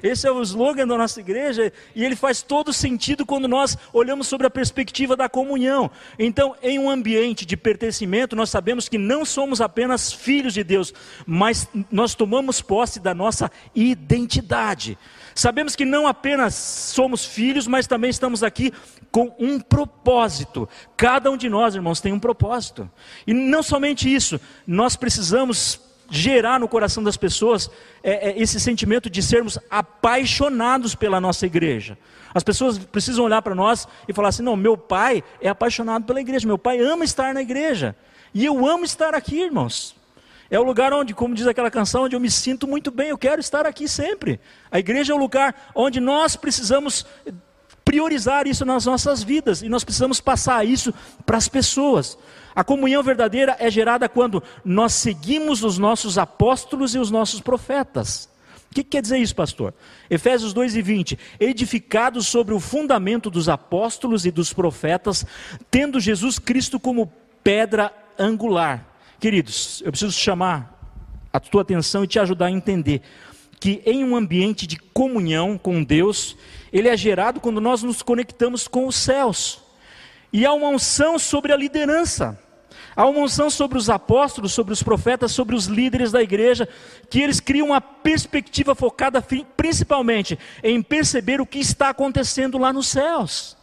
Esse 0.04 0.28
é 0.28 0.32
o 0.32 0.42
slogan 0.44 0.88
da 0.88 0.96
nossa 0.96 1.20
igreja 1.20 1.74
e 1.96 2.06
ele 2.06 2.16
faz 2.16 2.42
todo 2.44 2.72
sentido 2.72 3.26
quando 3.26 3.48
nós 3.48 3.78
olhamos 3.92 4.28
sobre 4.28 4.46
a 4.46 4.50
perspectiva 4.50 5.16
da 5.16 5.28
comunhão. 5.28 5.90
Então, 6.18 6.56
em 6.62 6.78
um 6.78 6.90
ambiente 6.90 7.46
de 7.46 7.58
pertencimento, 7.58 8.36
nós 8.36 8.50
sabemos 8.50 8.88
que 8.88 8.98
não 8.98 9.26
somos 9.26 9.60
apenas 9.60 10.14
filhos 10.14 10.54
de 10.54 10.64
Deus, 10.64 10.94
mas 11.26 11.68
nós 11.92 12.14
tomamos 12.14 12.62
posse 12.62 13.00
da 13.00 13.14
nossa 13.14 13.52
identidade. 13.74 14.98
Sabemos 15.40 15.74
que 15.74 15.86
não 15.86 16.06
apenas 16.06 16.54
somos 16.54 17.24
filhos, 17.24 17.66
mas 17.66 17.88
também 17.88 18.10
estamos 18.10 18.44
aqui 18.44 18.74
com 19.10 19.34
um 19.40 19.58
propósito. 19.58 20.68
Cada 20.98 21.32
um 21.32 21.38
de 21.38 21.48
nós, 21.48 21.76
irmãos, 21.76 22.02
tem 22.02 22.12
um 22.12 22.20
propósito. 22.20 22.92
E 23.26 23.34
não 23.34 23.64
somente 23.64 24.14
isso, 24.14 24.38
nós 24.68 24.98
precisamos 24.98 25.80
gerar 26.10 26.60
no 26.60 26.68
coração 26.68 27.02
das 27.02 27.16
pessoas 27.16 27.72
é, 28.04 28.32
é, 28.32 28.42
esse 28.42 28.60
sentimento 28.60 29.10
de 29.10 29.24
sermos 29.24 29.58
apaixonados 29.72 30.94
pela 30.94 31.22
nossa 31.22 31.46
igreja. 31.46 31.98
As 32.34 32.44
pessoas 32.44 32.78
precisam 32.78 33.24
olhar 33.24 33.42
para 33.42 33.56
nós 33.56 33.88
e 34.10 34.14
falar 34.14 34.28
assim: 34.28 34.44
não, 34.44 34.58
meu 34.58 34.78
pai 34.78 35.24
é 35.40 35.48
apaixonado 35.48 36.04
pela 36.04 36.20
igreja, 36.20 36.46
meu 36.46 36.58
pai 36.58 36.82
ama 36.82 37.06
estar 37.06 37.34
na 37.34 37.42
igreja. 37.42 37.96
E 38.34 38.44
eu 38.44 38.68
amo 38.68 38.84
estar 38.84 39.16
aqui, 39.16 39.40
irmãos. 39.40 39.96
É 40.52 40.60
o 40.60 40.64
lugar 40.64 40.92
onde, 40.94 41.14
como 41.14 41.36
diz 41.36 41.46
aquela 41.46 41.70
canção, 41.70 42.04
onde 42.04 42.16
eu 42.16 42.20
me 42.20 42.32
sinto 42.32 42.68
muito 42.68 42.90
bem, 42.90 43.10
eu 43.10 43.18
quero 43.18 43.40
estar 43.40 43.66
aqui 43.66 43.88
sempre. 43.88 44.40
A 44.72 44.80
igreja 44.80 45.14
é 45.14 45.16
o 45.16 45.20
lugar 45.20 45.72
onde 45.76 46.00
nós 46.00 46.36
precisamos 46.36 47.06
priorizar 47.86 48.48
isso 48.48 48.66
nas 48.66 48.86
nossas 48.86 49.24
vidas 49.24 49.62
e 49.62 49.70
nós 49.70 49.84
precisamos 49.84 50.20
passar 50.20 50.66
isso 50.66 50.94
para 51.26 51.38
as 51.38 51.48
pessoas. 51.48 52.18
A 52.56 52.64
comunhão 52.64 53.02
verdadeira 53.02 53.56
é 53.60 53.70
gerada 53.70 54.10
quando 54.10 54.44
nós 54.66 54.94
seguimos 54.94 55.64
os 55.64 55.78
nossos 55.78 56.18
apóstolos 56.18 56.96
e 56.96 57.00
os 57.00 57.12
nossos 57.12 57.42
profetas. 57.42 58.30
O 58.72 58.76
que, 58.76 58.84
quer 58.84 59.02
dizer 59.02 59.18
isso, 59.18 59.36
pastor? 59.36 59.74
Efésios 60.10 60.54
2 60.54 60.76
e 60.76 60.82
20: 60.82 61.20
edificados 61.40 62.28
sobre 62.28 62.54
o 62.54 62.60
fundamento 62.60 63.30
dos 63.30 63.50
apóstolos 63.50 64.26
e 64.26 64.32
dos 64.32 64.54
profetas, 64.54 65.26
tendo 65.72 66.00
Jesus 66.00 66.38
Cristo 66.38 66.80
como 66.80 67.12
pedra 67.44 67.92
angular. 68.18 68.89
Queridos, 69.20 69.82
eu 69.84 69.92
preciso 69.92 70.14
chamar 70.14 70.80
a 71.34 71.40
tua 71.42 71.62
atenção 71.62 72.06
e 72.06 72.08
te 72.08 72.18
ajudar 72.18 72.46
a 72.46 72.52
entender 72.52 73.02
que 73.60 73.82
em 73.86 74.04
um 74.06 74.16
ambiente 74.16 74.66
de 74.66 74.78
comunhão 74.78 75.58
com 75.58 75.84
Deus, 75.84 76.38
ele 76.72 76.88
é 76.88 76.96
gerado 76.96 77.42
quando 77.42 77.60
nós 77.60 77.84
nos 77.84 78.02
conectamos 78.02 78.66
com 78.66 78.88
os 78.88 78.96
céus. 78.96 79.62
E 80.32 80.46
há 80.46 80.54
uma 80.54 80.70
unção 80.70 81.20
sobre 81.20 81.52
a 81.52 81.58
liderança. 81.58 82.40
Há 82.96 83.06
uma 83.06 83.20
unção 83.20 83.50
sobre 83.50 83.78
os 83.78 83.90
apóstolos, 83.90 84.54
sobre 84.54 84.72
os 84.72 84.82
profetas, 84.82 85.34
sobre 85.34 85.54
os 85.54 85.66
líderes 85.66 86.14
da 86.14 86.22
igreja, 86.22 86.68
que 87.10 87.20
eles 87.22 87.42
criam 87.42 87.68
uma 87.68 87.82
perspectiva 87.82 88.74
focada 88.74 89.22
principalmente 89.58 90.40
em 90.64 90.82
perceber 90.82 91.42
o 91.42 91.46
que 91.46 91.60
está 91.60 91.90
acontecendo 91.90 92.58
lá 92.58 92.72
nos 92.72 92.88
céus 92.88 93.58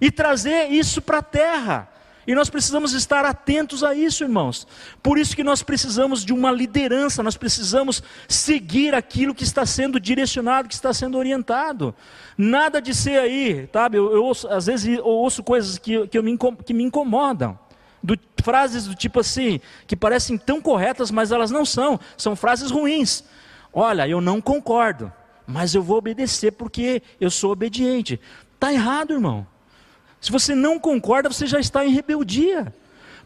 e 0.00 0.10
trazer 0.10 0.72
isso 0.72 1.00
para 1.00 1.18
a 1.18 1.22
terra. 1.22 1.95
E 2.26 2.34
nós 2.34 2.50
precisamos 2.50 2.92
estar 2.92 3.24
atentos 3.24 3.84
a 3.84 3.94
isso, 3.94 4.24
irmãos. 4.24 4.66
Por 5.02 5.16
isso 5.16 5.36
que 5.36 5.44
nós 5.44 5.62
precisamos 5.62 6.24
de 6.24 6.32
uma 6.32 6.50
liderança, 6.50 7.22
nós 7.22 7.36
precisamos 7.36 8.02
seguir 8.28 8.94
aquilo 8.94 9.34
que 9.34 9.44
está 9.44 9.64
sendo 9.64 10.00
direcionado, 10.00 10.68
que 10.68 10.74
está 10.74 10.92
sendo 10.92 11.16
orientado. 11.16 11.94
Nada 12.36 12.82
de 12.82 12.92
ser 12.92 13.20
aí, 13.20 13.68
sabe? 13.72 13.98
Eu, 13.98 14.12
eu 14.12 14.24
ouço, 14.24 14.48
às 14.48 14.66
vezes 14.66 14.98
eu 14.98 15.04
ouço 15.04 15.42
coisas 15.44 15.78
que, 15.78 16.08
que, 16.08 16.20
me, 16.20 16.36
que 16.64 16.74
me 16.74 16.82
incomodam. 16.82 17.56
Do, 18.02 18.18
frases 18.42 18.86
do 18.86 18.94
tipo 18.94 19.18
assim, 19.20 19.60
que 19.86 19.96
parecem 19.96 20.38
tão 20.38 20.60
corretas, 20.60 21.10
mas 21.10 21.32
elas 21.32 21.50
não 21.50 21.64
são. 21.64 21.98
São 22.16 22.34
frases 22.36 22.70
ruins. 22.70 23.24
Olha, 23.72 24.06
eu 24.08 24.20
não 24.20 24.40
concordo, 24.40 25.12
mas 25.46 25.74
eu 25.74 25.82
vou 25.82 25.98
obedecer 25.98 26.52
porque 26.52 27.02
eu 27.20 27.30
sou 27.30 27.52
obediente. 27.52 28.20
Está 28.54 28.72
errado, 28.72 29.12
irmão. 29.12 29.46
Se 30.20 30.32
você 30.32 30.54
não 30.54 30.78
concorda, 30.78 31.28
você 31.28 31.46
já 31.46 31.60
está 31.60 31.84
em 31.84 31.90
rebeldia. 31.90 32.72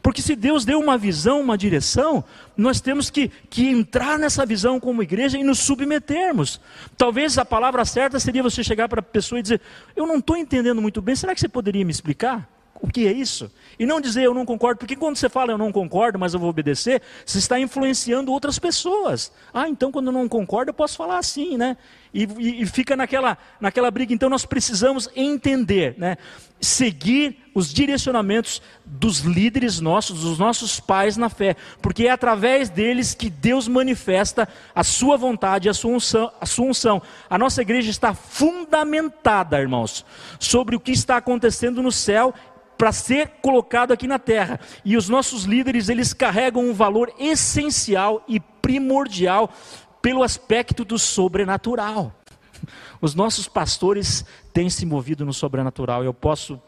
Porque 0.03 0.23
se 0.23 0.35
Deus 0.35 0.65
deu 0.65 0.81
uma 0.81 0.97
visão, 0.97 1.41
uma 1.41 1.59
direção, 1.59 2.25
nós 2.57 2.81
temos 2.81 3.11
que, 3.11 3.29
que 3.51 3.69
entrar 3.69 4.19
nessa 4.19 4.47
visão 4.47 4.81
como 4.81 5.03
igreja 5.03 5.39
e 5.39 5.45
nos 5.45 5.59
submetermos. 5.59 6.61
Talvez 6.97 7.37
a 7.37 7.45
palavra 7.45 7.85
certa 7.85 8.19
seria 8.19 8.43
você 8.43 8.65
chegar 8.65 8.89
para 8.89 9.01
a 9.01 9.03
pessoa 9.03 9.39
e 9.39 9.43
dizer: 9.43 9.61
Eu 9.95 10.07
não 10.07 10.17
estou 10.17 10.37
entendendo 10.37 10.81
muito 10.81 11.03
bem, 11.03 11.15
será 11.15 11.35
que 11.35 11.41
você 11.41 11.49
poderia 11.49 11.85
me 11.85 11.91
explicar? 11.91 12.49
O 12.81 12.89
que 12.89 13.07
é 13.07 13.13
isso? 13.13 13.51
E 13.79 13.85
não 13.85 14.01
dizer 14.01 14.23
eu 14.23 14.33
não 14.33 14.47
concordo, 14.47 14.79
porque 14.79 14.97
quando 14.97 15.17
você 15.17 15.29
fala 15.29 15.53
eu 15.53 15.59
não 15.59 15.71
concordo, 15.71 16.19
mas 16.19 16.33
eu 16.33 16.41
vou 16.41 16.49
obedecer, 16.49 17.03
você 17.25 17.39
está 17.39 17.61
influenciando 17.61 18.33
outras 18.33 18.59
pessoas. 18.59 19.31
Ah, 19.53 19.69
então 19.69 19.93
quando 19.93 20.07
eu 20.07 20.13
não 20.13 20.29
concordo 20.29 20.71
eu 20.71 20.75
posso 20.75 20.97
falar 20.97 21.19
assim, 21.19 21.57
né? 21.57 21.77
E, 22.13 22.25
e, 22.39 22.63
e 22.63 22.67
fica 22.67 22.97
naquela, 22.97 23.39
naquela 23.61 23.91
briga. 23.91 24.13
Então 24.13 24.29
nós 24.29 24.45
precisamos 24.45 25.09
entender, 25.15 25.95
né? 25.99 26.17
Seguir 26.61 27.39
os 27.55 27.73
direcionamentos 27.73 28.61
dos 28.85 29.21
líderes 29.21 29.81
nossos, 29.81 30.23
dos 30.23 30.39
nossos 30.39 30.79
pais 30.79 31.17
na 31.17 31.29
fé, 31.29 31.57
porque 31.81 32.07
é 32.07 32.11
através 32.11 32.69
deles 32.69 33.15
que 33.15 33.31
Deus 33.31 33.67
manifesta 33.67 34.49
a 34.75 34.85
sua 34.85 35.17
vontade, 35.17 35.69
a 35.69 35.75
sua 35.75 35.93
unção. 35.93 36.33
A, 36.41 36.47
sua 36.47 36.67
unção. 36.67 37.03
a 37.29 37.39
nossa 37.39 37.63
igreja 37.63 37.91
está 37.91 38.15
fundamentada, 38.15 39.61
irmãos, 39.61 40.05
sobre 40.39 40.77
o 40.77 40.81
que 40.81 40.93
está 40.93 41.17
acontecendo 41.17 41.83
no 41.83 41.93
céu 41.93 42.35
para 42.81 42.93
ser 42.93 43.29
colocado 43.43 43.93
aqui 43.93 44.07
na 44.07 44.19
terra. 44.19 44.59
E 44.83 44.97
os 44.97 45.07
nossos 45.07 45.45
líderes, 45.45 45.91
eles 45.91 46.15
carregam 46.15 46.65
um 46.65 46.73
valor 46.73 47.13
essencial 47.19 48.25
e 48.27 48.41
primordial 48.41 49.53
pelo 50.01 50.23
aspecto 50.23 50.83
do 50.83 50.99
sobrenatural. 50.99 52.11
Os 52.99 53.15
nossos 53.15 53.47
pastores 53.47 54.25
têm 54.55 54.71
se 54.71 54.87
movido 54.87 55.27
no 55.27 55.33
sobrenatural. 55.35 56.03
Eu 56.03 56.15
posso 56.15 56.59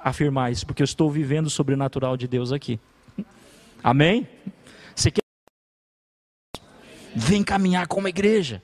afirmar 0.00 0.50
isso, 0.50 0.64
porque 0.64 0.80
eu 0.80 0.86
estou 0.86 1.10
vivendo 1.10 1.48
o 1.48 1.50
sobrenatural 1.50 2.16
de 2.16 2.26
Deus 2.26 2.50
aqui. 2.50 2.80
Amém? 3.84 4.26
Você 4.96 5.10
quer. 5.10 5.20
Vem 7.14 7.44
caminhar 7.44 7.86
com 7.88 8.00
uma 8.00 8.08
igreja. 8.08 8.62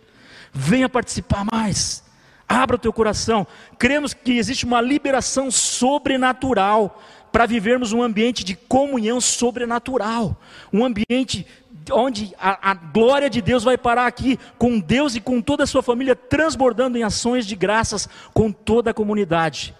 Venha 0.54 0.88
participar 0.88 1.44
mais. 1.52 2.02
Abra 2.48 2.76
o 2.76 2.78
teu 2.78 2.92
coração. 2.92 3.46
Cremos 3.78 4.12
que 4.12 4.32
existe 4.32 4.64
uma 4.64 4.80
liberação 4.80 5.50
sobrenatural 5.50 7.02
para 7.32 7.46
vivermos 7.46 7.92
um 7.92 8.02
ambiente 8.02 8.44
de 8.44 8.54
comunhão 8.54 9.20
sobrenatural, 9.20 10.40
um 10.72 10.84
ambiente 10.84 11.44
onde 11.90 12.32
a, 12.38 12.70
a, 12.70 12.74
glória 12.74 13.28
de 13.28 13.42
Deus 13.42 13.64
vai 13.64 13.76
parar 13.76 14.06
aqui, 14.06 14.38
com 14.56 14.78
Deus 14.78 15.16
e 15.16 15.20
com 15.20 15.42
toda 15.42 15.64
a 15.64 15.66
sua 15.66 15.82
família, 15.82 16.14
transbordando 16.14 16.96
em 16.96 17.02
ações 17.02 17.44
de 17.46 17.56
graças 17.56 18.08
com 18.32 18.52
toda 18.52 18.90
a 18.90 18.94
comunidade. 18.94 19.74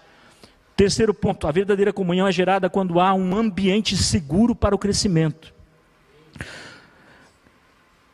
Terceiro 0.75 1.13
ponto: 1.13 1.47
a 1.47 1.51
verdadeira 1.51 1.93
comunhão 1.93 2.27
é 2.27 2.31
gerada 2.31 2.69
quando 2.69 2.99
há 2.99 3.13
um 3.13 3.35
ambiente 3.35 3.95
seguro 3.95 4.53
para 4.53 4.75
o 4.75 4.79
crescimento. 4.79 5.53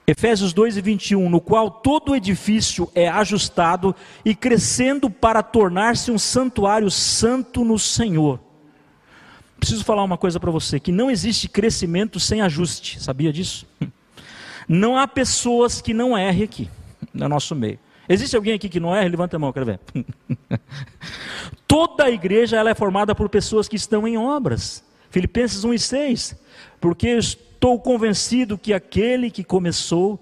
Efésios 0.07 0.51
2 0.51 0.77
e 0.77 0.81
21, 0.81 1.29
no 1.29 1.39
qual 1.39 1.69
todo 1.69 2.15
edifício 2.15 2.89
é 2.93 3.07
ajustado 3.07 3.95
e 4.25 4.33
crescendo 4.33 5.09
para 5.09 5.43
tornar-se 5.43 6.11
um 6.11 6.17
santuário 6.17 6.89
santo 6.89 7.63
no 7.63 7.77
Senhor. 7.77 8.39
Preciso 9.59 9.85
falar 9.85 10.03
uma 10.03 10.17
coisa 10.17 10.39
para 10.39 10.49
você: 10.49 10.79
que 10.79 10.91
não 10.91 11.09
existe 11.09 11.47
crescimento 11.47 12.19
sem 12.19 12.41
ajuste, 12.41 13.01
sabia 13.01 13.31
disso? 13.31 13.67
Não 14.67 14.95
há 14.97 15.05
pessoas 15.05 15.81
que 15.81 15.93
não 15.93 16.17
errem 16.17 16.43
aqui, 16.43 16.69
no 17.13 17.27
nosso 17.27 17.53
meio. 17.53 17.77
Existe 18.07 18.35
alguém 18.35 18.53
aqui 18.53 18.69
que 18.69 18.79
não 18.79 18.95
erra? 18.95 19.09
Levanta 19.09 19.35
a 19.35 19.39
mão, 19.39 19.51
quero 19.51 19.65
ver. 19.65 19.79
Toda 21.67 22.05
a 22.05 22.11
igreja 22.11 22.57
ela 22.57 22.69
é 22.69 22.75
formada 22.75 23.13
por 23.13 23.27
pessoas 23.27 23.67
que 23.67 23.75
estão 23.75 24.07
em 24.07 24.17
obras. 24.17 24.83
Filipenses 25.09 25.63
1 25.63 25.73
e 25.73 25.79
6. 25.79 26.35
Porque 26.79 27.19
Estou 27.61 27.79
convencido 27.79 28.57
que 28.57 28.73
aquele 28.73 29.29
que 29.29 29.43
começou 29.43 30.19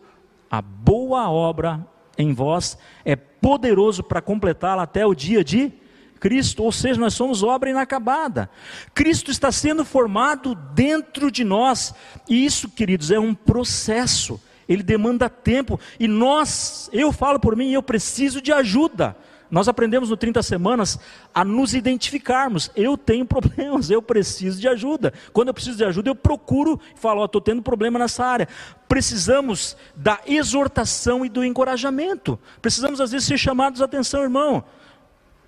a 0.52 0.62
boa 0.62 1.32
obra 1.32 1.88
em 2.18 2.34
vós 2.34 2.78
é 3.06 3.16
poderoso 3.16 4.04
para 4.04 4.22
completá-la 4.22 4.84
até 4.84 5.06
o 5.06 5.16
dia 5.16 5.42
de 5.42 5.72
Cristo, 6.20 6.62
ou 6.62 6.70
seja, 6.70 7.00
nós 7.00 7.14
somos 7.14 7.42
obra 7.42 7.70
inacabada. 7.70 8.50
Cristo 8.94 9.32
está 9.32 9.54
sendo 9.54 9.86
formado 9.86 10.54
dentro 10.54 11.32
de 11.32 11.46
nós, 11.46 11.94
e 12.28 12.44
isso, 12.44 12.68
queridos, 12.68 13.10
é 13.10 13.18
um 13.18 13.34
processo. 13.34 14.38
Ele 14.68 14.84
demanda 14.84 15.30
tempo, 15.30 15.80
e 15.98 16.10
nós, 16.10 16.90
eu 16.92 17.10
falo 17.14 17.40
por 17.40 17.56
mim, 17.56 17.72
eu 17.72 17.82
preciso 17.82 18.42
de 18.42 18.52
ajuda. 18.52 19.16
Nós 19.50 19.68
aprendemos 19.68 20.10
no 20.10 20.18
30 20.18 20.44
semanas 20.44 21.00
a 21.34 21.44
nos 21.44 21.74
identificarmos. 21.74 22.72
Eu 22.76 22.98
tenho 22.98 23.26
problemas, 23.28 23.90
eu 23.90 24.02
preciso 24.02 24.60
de 24.60 24.68
ajuda. 24.68 25.14
Quando 25.34 25.48
eu 25.48 25.54
preciso 25.54 25.78
de 25.78 25.84
ajuda, 25.84 26.10
eu 26.10 26.16
procuro 26.16 26.80
e 26.96 27.00
falo: 27.00 27.24
estou 27.26 27.42
tendo 27.42 27.62
problema 27.62 27.98
nessa 27.98 28.26
área. 28.26 28.48
Precisamos 28.88 29.76
da 29.96 30.20
exortação 30.26 31.26
e 31.26 31.30
do 31.30 31.44
encorajamento. 31.44 32.40
Precisamos, 32.62 33.02
às 33.02 33.12
vezes, 33.12 33.28
ser 33.28 33.38
chamados 33.38 33.82
a 33.82 33.86
atenção, 33.86 34.22
irmão. 34.22 34.64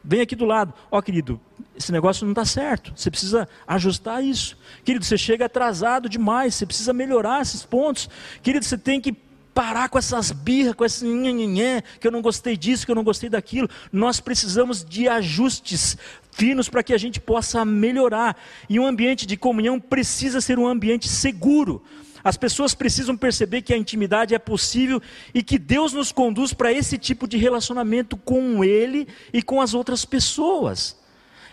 Vem 0.03 0.21
aqui 0.21 0.35
do 0.35 0.45
lado, 0.45 0.73
ó 0.89 0.97
oh, 0.97 1.01
querido, 1.01 1.39
esse 1.77 1.91
negócio 1.91 2.25
não 2.25 2.31
está 2.31 2.43
certo, 2.43 2.91
você 2.95 3.11
precisa 3.11 3.47
ajustar 3.67 4.23
isso. 4.23 4.57
Querido, 4.83 5.05
você 5.05 5.15
chega 5.15 5.45
atrasado 5.45 6.09
demais, 6.09 6.55
você 6.55 6.65
precisa 6.65 6.91
melhorar 6.91 7.41
esses 7.41 7.63
pontos. 7.63 8.09
Querido, 8.41 8.65
você 8.65 8.79
tem 8.79 8.99
que 8.99 9.15
parar 9.53 9.89
com 9.89 9.97
essas 9.97 10.31
birras, 10.31 10.73
com 10.73 10.85
esse 10.85 11.05
nhenhenhé, 11.05 11.83
que 11.99 12.07
eu 12.07 12.11
não 12.11 12.21
gostei 12.21 12.55
disso, 12.55 12.85
que 12.85 12.91
eu 12.91 12.95
não 12.95 13.03
gostei 13.03 13.29
daquilo. 13.29 13.69
Nós 13.91 14.19
precisamos 14.19 14.83
de 14.83 15.07
ajustes 15.07 15.97
finos 16.31 16.69
para 16.69 16.83
que 16.83 16.93
a 16.93 16.97
gente 16.97 17.19
possa 17.19 17.63
melhorar. 17.65 18.37
E 18.69 18.79
um 18.79 18.85
ambiente 18.85 19.25
de 19.25 19.37
comunhão 19.37 19.79
precisa 19.79 20.41
ser 20.41 20.57
um 20.57 20.67
ambiente 20.67 21.07
seguro. 21.07 21.83
As 22.23 22.37
pessoas 22.37 22.73
precisam 22.75 23.17
perceber 23.17 23.61
que 23.61 23.73
a 23.73 23.77
intimidade 23.77 24.35
é 24.35 24.39
possível 24.39 25.01
e 25.33 25.41
que 25.41 25.57
Deus 25.57 25.91
nos 25.91 26.11
conduz 26.11 26.53
para 26.53 26.71
esse 26.71 26.97
tipo 26.97 27.27
de 27.27 27.37
relacionamento 27.37 28.15
com 28.15 28.63
Ele 28.63 29.07
e 29.33 29.41
com 29.41 29.59
as 29.59 29.73
outras 29.73 30.05
pessoas. 30.05 30.99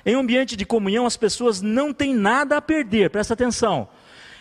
Em 0.05 0.14
um 0.14 0.21
ambiente 0.21 0.57
de 0.57 0.64
comunhão, 0.64 1.07
as 1.07 1.17
pessoas 1.17 1.61
não 1.61 1.93
têm 1.93 2.14
nada 2.14 2.57
a 2.57 2.62
perder, 2.62 3.11
presta 3.11 3.35
atenção. 3.35 3.88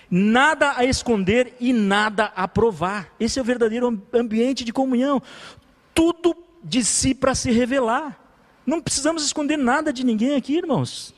Nada 0.10 0.74
a 0.78 0.86
esconder 0.86 1.56
e 1.60 1.74
nada 1.74 2.32
a 2.36 2.48
provar. 2.48 3.14
Esse 3.20 3.40
é 3.40 3.42
o 3.42 3.46
verdadeiro 3.46 4.02
ambiente 4.14 4.64
de 4.64 4.72
comunhão. 4.72 5.22
Tudo 5.94 6.36
de 6.64 6.84
si 6.84 7.14
para 7.14 7.36
se 7.36 7.52
revelar. 7.52 8.18
Não 8.66 8.82
precisamos 8.82 9.24
esconder 9.24 9.58
nada 9.58 9.92
de 9.92 10.06
ninguém 10.06 10.36
aqui, 10.36 10.56
irmãos. 10.58 11.14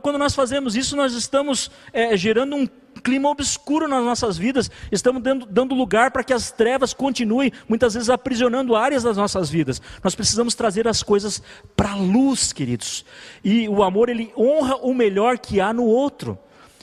Quando 0.00 0.18
nós 0.18 0.34
fazemos 0.34 0.76
isso, 0.76 0.94
nós 0.94 1.12
estamos 1.12 1.70
é, 1.92 2.16
gerando 2.16 2.54
um 2.54 2.68
clima 3.02 3.28
obscuro 3.28 3.88
nas 3.88 4.04
nossas 4.04 4.38
vidas, 4.38 4.70
estamos 4.92 5.20
dando, 5.22 5.44
dando 5.44 5.74
lugar 5.74 6.12
para 6.12 6.22
que 6.22 6.32
as 6.32 6.52
trevas 6.52 6.94
continuem, 6.94 7.52
muitas 7.68 7.94
vezes 7.94 8.08
aprisionando 8.08 8.76
áreas 8.76 9.02
das 9.02 9.16
nossas 9.16 9.50
vidas. 9.50 9.82
Nós 10.02 10.14
precisamos 10.14 10.54
trazer 10.54 10.86
as 10.86 11.02
coisas 11.02 11.42
para 11.74 11.92
a 11.92 11.96
luz, 11.96 12.52
queridos. 12.52 13.04
E 13.42 13.68
o 13.68 13.82
amor, 13.82 14.08
ele 14.08 14.32
honra 14.36 14.76
o 14.76 14.94
melhor 14.94 15.38
que 15.38 15.60
há 15.60 15.72
no 15.72 15.84
outro. 15.84 16.38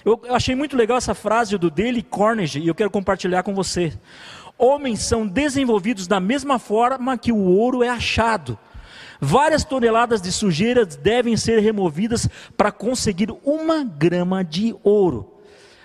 Eu 0.09 0.35
achei 0.35 0.55
muito 0.55 0.75
legal 0.75 0.97
essa 0.97 1.13
frase 1.13 1.57
do 1.57 1.69
Dale 1.69 2.01
Carnegie 2.01 2.61
e 2.61 2.67
eu 2.67 2.73
quero 2.73 2.89
compartilhar 2.89 3.43
com 3.43 3.53
você. 3.53 3.93
Homens 4.57 5.01
são 5.01 5.27
desenvolvidos 5.27 6.07
da 6.07 6.19
mesma 6.19 6.57
forma 6.57 7.17
que 7.17 7.31
o 7.31 7.37
ouro 7.37 7.83
é 7.83 7.89
achado. 7.89 8.57
Várias 9.21 9.63
toneladas 9.63 10.21
de 10.21 10.31
sujeira 10.31 10.85
devem 10.85 11.37
ser 11.37 11.59
removidas 11.59 12.27
para 12.57 12.71
conseguir 12.71 13.29
uma 13.43 13.83
grama 13.83 14.43
de 14.43 14.75
ouro. 14.83 15.31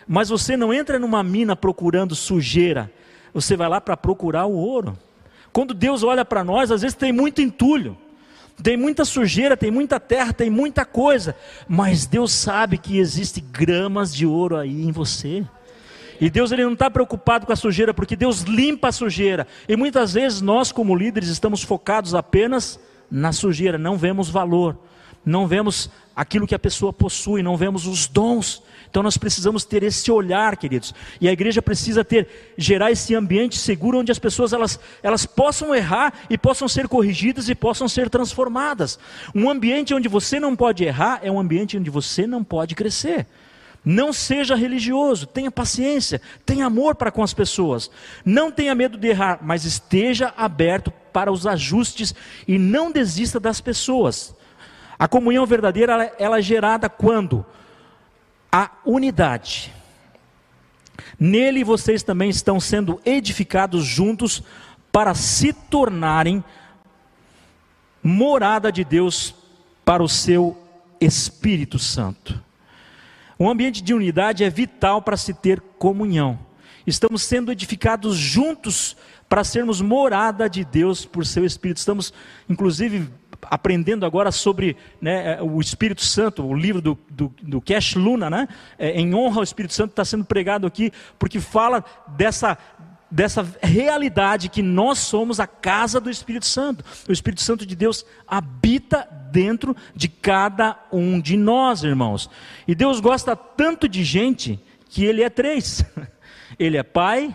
Mas 0.06 0.28
você 0.28 0.56
não 0.56 0.72
entra 0.72 0.98
numa 0.98 1.22
mina 1.22 1.54
procurando 1.54 2.14
sujeira, 2.14 2.90
você 3.32 3.56
vai 3.56 3.68
lá 3.68 3.80
para 3.80 3.96
procurar 3.96 4.46
o 4.46 4.54
ouro. 4.54 4.96
Quando 5.52 5.74
Deus 5.74 6.02
olha 6.02 6.24
para 6.24 6.42
nós, 6.42 6.70
às 6.70 6.82
vezes 6.82 6.96
tem 6.96 7.12
muito 7.12 7.40
entulho, 7.42 7.96
tem 8.62 8.76
muita 8.76 9.04
sujeira, 9.04 9.56
tem 9.56 9.70
muita 9.70 9.98
terra, 9.98 10.32
tem 10.32 10.48
muita 10.48 10.84
coisa, 10.84 11.36
mas 11.68 12.06
Deus 12.06 12.32
sabe 12.32 12.78
que 12.78 12.98
existe 12.98 13.40
gramas 13.40 14.14
de 14.14 14.24
ouro 14.26 14.56
aí 14.56 14.84
em 14.84 14.92
você. 14.92 15.44
E 16.20 16.30
Deus 16.30 16.52
ele 16.52 16.64
não 16.64 16.74
está 16.74 16.88
preocupado 16.88 17.44
com 17.44 17.52
a 17.52 17.56
sujeira, 17.56 17.92
porque 17.92 18.14
Deus 18.14 18.42
limpa 18.42 18.88
a 18.88 18.92
sujeira. 18.92 19.46
E 19.68 19.76
muitas 19.76 20.14
vezes 20.14 20.40
nós, 20.40 20.70
como 20.70 20.94
líderes, 20.94 21.28
estamos 21.28 21.62
focados 21.62 22.14
apenas 22.14 22.78
na 23.10 23.32
sujeira, 23.32 23.76
não 23.76 23.96
vemos 23.96 24.30
valor, 24.30 24.78
não 25.24 25.46
vemos 25.46 25.90
aquilo 26.14 26.46
que 26.46 26.54
a 26.54 26.58
pessoa 26.58 26.92
possui, 26.92 27.42
não 27.42 27.56
vemos 27.56 27.86
os 27.86 28.06
dons. 28.06 28.62
Então 28.88 29.02
nós 29.02 29.16
precisamos 29.16 29.64
ter 29.64 29.82
esse 29.82 30.10
olhar, 30.10 30.56
queridos. 30.56 30.94
E 31.20 31.28
a 31.28 31.32
igreja 31.32 31.60
precisa 31.60 32.04
ter 32.04 32.54
gerar 32.56 32.92
esse 32.92 33.14
ambiente 33.14 33.58
seguro 33.58 33.98
onde 33.98 34.12
as 34.12 34.18
pessoas 34.18 34.52
elas, 34.52 34.78
elas 35.02 35.26
possam 35.26 35.74
errar 35.74 36.14
e 36.30 36.38
possam 36.38 36.68
ser 36.68 36.86
corrigidas 36.86 37.48
e 37.48 37.54
possam 37.54 37.88
ser 37.88 38.08
transformadas. 38.08 38.98
Um 39.34 39.50
ambiente 39.50 39.94
onde 39.94 40.08
você 40.08 40.38
não 40.38 40.54
pode 40.54 40.84
errar 40.84 41.20
é 41.22 41.30
um 41.30 41.40
ambiente 41.40 41.76
onde 41.76 41.90
você 41.90 42.26
não 42.26 42.44
pode 42.44 42.74
crescer. 42.74 43.26
Não 43.84 44.12
seja 44.12 44.54
religioso, 44.54 45.26
tenha 45.26 45.50
paciência, 45.50 46.20
tenha 46.46 46.64
amor 46.64 46.94
para 46.94 47.10
com 47.10 47.22
as 47.22 47.34
pessoas. 47.34 47.90
Não 48.24 48.50
tenha 48.50 48.74
medo 48.74 48.96
de 48.96 49.08
errar, 49.08 49.40
mas 49.42 49.64
esteja 49.64 50.32
aberto 50.36 50.90
para 51.12 51.30
os 51.30 51.46
ajustes 51.46 52.14
e 52.48 52.58
não 52.58 52.90
desista 52.90 53.38
das 53.38 53.60
pessoas. 53.60 54.34
A 54.98 55.08
comunhão 55.08 55.44
verdadeira 55.44 56.14
ela, 56.18 56.38
é 56.38 56.42
gerada 56.42 56.88
quando 56.88 57.44
a 58.50 58.70
unidade. 58.84 59.72
Nele 61.18 61.64
vocês 61.64 62.02
também 62.02 62.30
estão 62.30 62.60
sendo 62.60 63.00
edificados 63.04 63.84
juntos 63.84 64.42
para 64.92 65.14
se 65.14 65.52
tornarem 65.52 66.42
morada 68.02 68.70
de 68.70 68.84
Deus 68.84 69.34
para 69.84 70.02
o 70.02 70.08
seu 70.08 70.56
Espírito 71.00 71.78
Santo. 71.78 72.40
Um 73.38 73.50
ambiente 73.50 73.82
de 73.82 73.92
unidade 73.92 74.44
é 74.44 74.50
vital 74.50 75.02
para 75.02 75.16
se 75.16 75.34
ter 75.34 75.60
comunhão. 75.78 76.38
Estamos 76.86 77.22
sendo 77.22 77.50
edificados 77.50 78.16
juntos 78.16 78.96
para 79.28 79.42
sermos 79.42 79.80
morada 79.80 80.48
de 80.48 80.64
Deus 80.64 81.04
por 81.04 81.26
seu 81.26 81.44
Espírito. 81.44 81.78
Estamos, 81.78 82.12
inclusive, 82.48 83.08
aprendendo 83.50 84.04
agora 84.06 84.30
sobre 84.30 84.76
né, 85.00 85.40
o 85.42 85.60
Espírito 85.60 86.02
Santo, 86.02 86.44
o 86.44 86.54
livro 86.54 86.80
do, 86.80 86.98
do, 87.10 87.34
do 87.42 87.60
Cash 87.60 87.94
Luna, 87.94 88.28
né? 88.28 88.48
É, 88.78 89.00
em 89.00 89.14
honra 89.14 89.38
ao 89.38 89.42
Espírito 89.42 89.74
Santo, 89.74 89.90
está 89.90 90.04
sendo 90.04 90.24
pregado 90.24 90.66
aqui, 90.66 90.92
porque 91.18 91.40
fala 91.40 91.84
dessa, 92.08 92.58
dessa 93.10 93.46
realidade 93.62 94.48
que 94.48 94.62
nós 94.62 94.98
somos 94.98 95.38
a 95.38 95.46
casa 95.46 96.00
do 96.00 96.10
Espírito 96.10 96.46
Santo. 96.46 96.84
O 97.08 97.12
Espírito 97.12 97.42
Santo 97.42 97.64
de 97.64 97.76
Deus 97.76 98.04
habita 98.26 99.08
dentro 99.30 99.76
de 99.94 100.08
cada 100.08 100.78
um 100.92 101.20
de 101.20 101.36
nós, 101.36 101.84
irmãos. 101.84 102.28
E 102.66 102.74
Deus 102.74 103.00
gosta 103.00 103.36
tanto 103.36 103.88
de 103.88 104.02
gente 104.02 104.58
que 104.88 105.04
Ele 105.04 105.22
é 105.22 105.30
três: 105.30 105.84
Ele 106.58 106.76
é 106.76 106.82
Pai, 106.82 107.34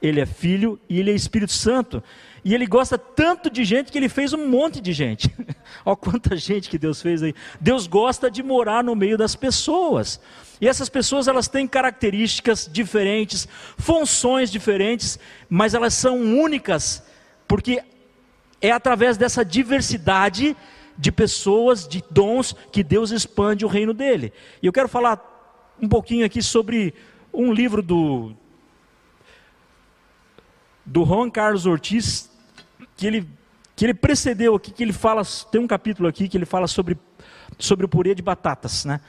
Ele 0.00 0.20
é 0.20 0.26
Filho 0.26 0.78
e 0.88 0.98
Ele 0.98 1.10
é 1.10 1.14
Espírito 1.14 1.52
Santo. 1.52 2.02
E 2.48 2.54
Ele 2.54 2.66
gosta 2.66 2.96
tanto 2.96 3.50
de 3.50 3.62
gente 3.62 3.92
que 3.92 3.98
Ele 3.98 4.08
fez 4.08 4.32
um 4.32 4.48
monte 4.48 4.80
de 4.80 4.90
gente. 4.90 5.30
Olha 5.84 5.94
quanta 5.94 6.34
gente 6.34 6.70
que 6.70 6.78
Deus 6.78 7.02
fez 7.02 7.22
aí. 7.22 7.34
Deus 7.60 7.86
gosta 7.86 8.30
de 8.30 8.42
morar 8.42 8.82
no 8.82 8.96
meio 8.96 9.18
das 9.18 9.36
pessoas. 9.36 10.18
E 10.58 10.66
essas 10.66 10.88
pessoas 10.88 11.28
elas 11.28 11.46
têm 11.46 11.68
características 11.68 12.66
diferentes, 12.72 13.46
funções 13.76 14.50
diferentes, 14.50 15.18
mas 15.46 15.74
elas 15.74 15.92
são 15.92 16.16
únicas, 16.18 17.02
porque 17.46 17.84
é 18.62 18.70
através 18.70 19.18
dessa 19.18 19.44
diversidade 19.44 20.56
de 20.96 21.12
pessoas, 21.12 21.86
de 21.86 22.02
dons, 22.10 22.56
que 22.72 22.82
Deus 22.82 23.10
expande 23.10 23.66
o 23.66 23.68
reino 23.68 23.92
dele. 23.92 24.32
E 24.62 24.66
eu 24.66 24.72
quero 24.72 24.88
falar 24.88 25.20
um 25.78 25.86
pouquinho 25.86 26.24
aqui 26.24 26.40
sobre 26.40 26.94
um 27.30 27.52
livro 27.52 27.82
do 27.82 28.34
do 30.88 31.04
Juan 31.04 31.28
Carlos 31.28 31.66
Ortiz, 31.66 32.27
que 32.98 33.06
ele 33.06 33.26
que 33.76 33.84
ele 33.84 33.94
precedeu 33.94 34.56
aqui, 34.56 34.72
que 34.72 34.82
ele 34.82 34.92
fala, 34.92 35.22
tem 35.52 35.60
um 35.60 35.66
capítulo 35.66 36.08
aqui 36.08 36.28
que 36.28 36.36
ele 36.36 36.44
fala 36.44 36.66
sobre 36.66 36.98
sobre 37.56 37.86
o 37.86 37.88
purê 37.88 38.12
de 38.12 38.20
batatas, 38.20 38.84
né? 38.84 39.00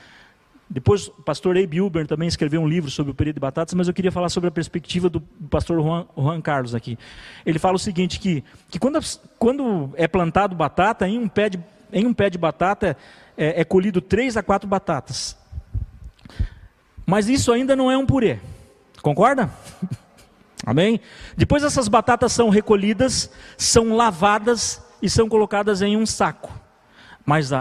Depois 0.69 1.07
o 1.07 1.23
pastor 1.23 1.57
Abe 1.57 1.81
Uber 1.81 2.05
também 2.05 2.27
escreveu 2.27 2.61
um 2.61 2.67
livro 2.67 2.91
sobre 2.91 3.11
o 3.11 3.15
período 3.15 3.37
de 3.37 3.39
batatas, 3.39 3.73
mas 3.73 3.87
eu 3.87 3.93
queria 3.93 4.11
falar 4.11 4.29
sobre 4.29 4.49
a 4.49 4.51
perspectiva 4.51 5.09
do 5.09 5.19
pastor 5.49 5.81
Juan, 5.81 6.05
Juan 6.15 6.39
Carlos 6.39 6.75
aqui. 6.75 6.99
Ele 7.43 7.57
fala 7.57 7.75
o 7.75 7.79
seguinte, 7.79 8.19
que, 8.19 8.43
que 8.69 8.77
quando, 8.77 8.99
quando 9.39 9.89
é 9.95 10.07
plantado 10.07 10.55
batata, 10.55 11.07
em 11.07 11.17
um 11.17 11.27
pé 11.27 11.49
de, 11.49 11.59
em 11.91 12.05
um 12.05 12.13
pé 12.13 12.29
de 12.29 12.37
batata 12.37 12.95
é, 13.35 13.61
é 13.61 13.63
colhido 13.63 13.99
três 13.99 14.37
a 14.37 14.43
quatro 14.43 14.69
batatas. 14.69 15.35
Mas 17.03 17.27
isso 17.27 17.51
ainda 17.51 17.75
não 17.75 17.91
é 17.91 17.97
um 17.97 18.05
purê. 18.05 18.37
Concorda? 19.01 19.49
Amém? 20.65 20.99
Depois 21.37 21.63
essas 21.63 21.87
batatas 21.87 22.31
são 22.33 22.49
recolhidas, 22.49 23.31
são 23.57 23.95
lavadas 23.95 24.81
e 25.01 25.09
são 25.09 25.29
colocadas 25.29 25.81
em 25.81 25.95
um 25.95 26.05
saco. 26.05 26.51
Mas 27.25 27.51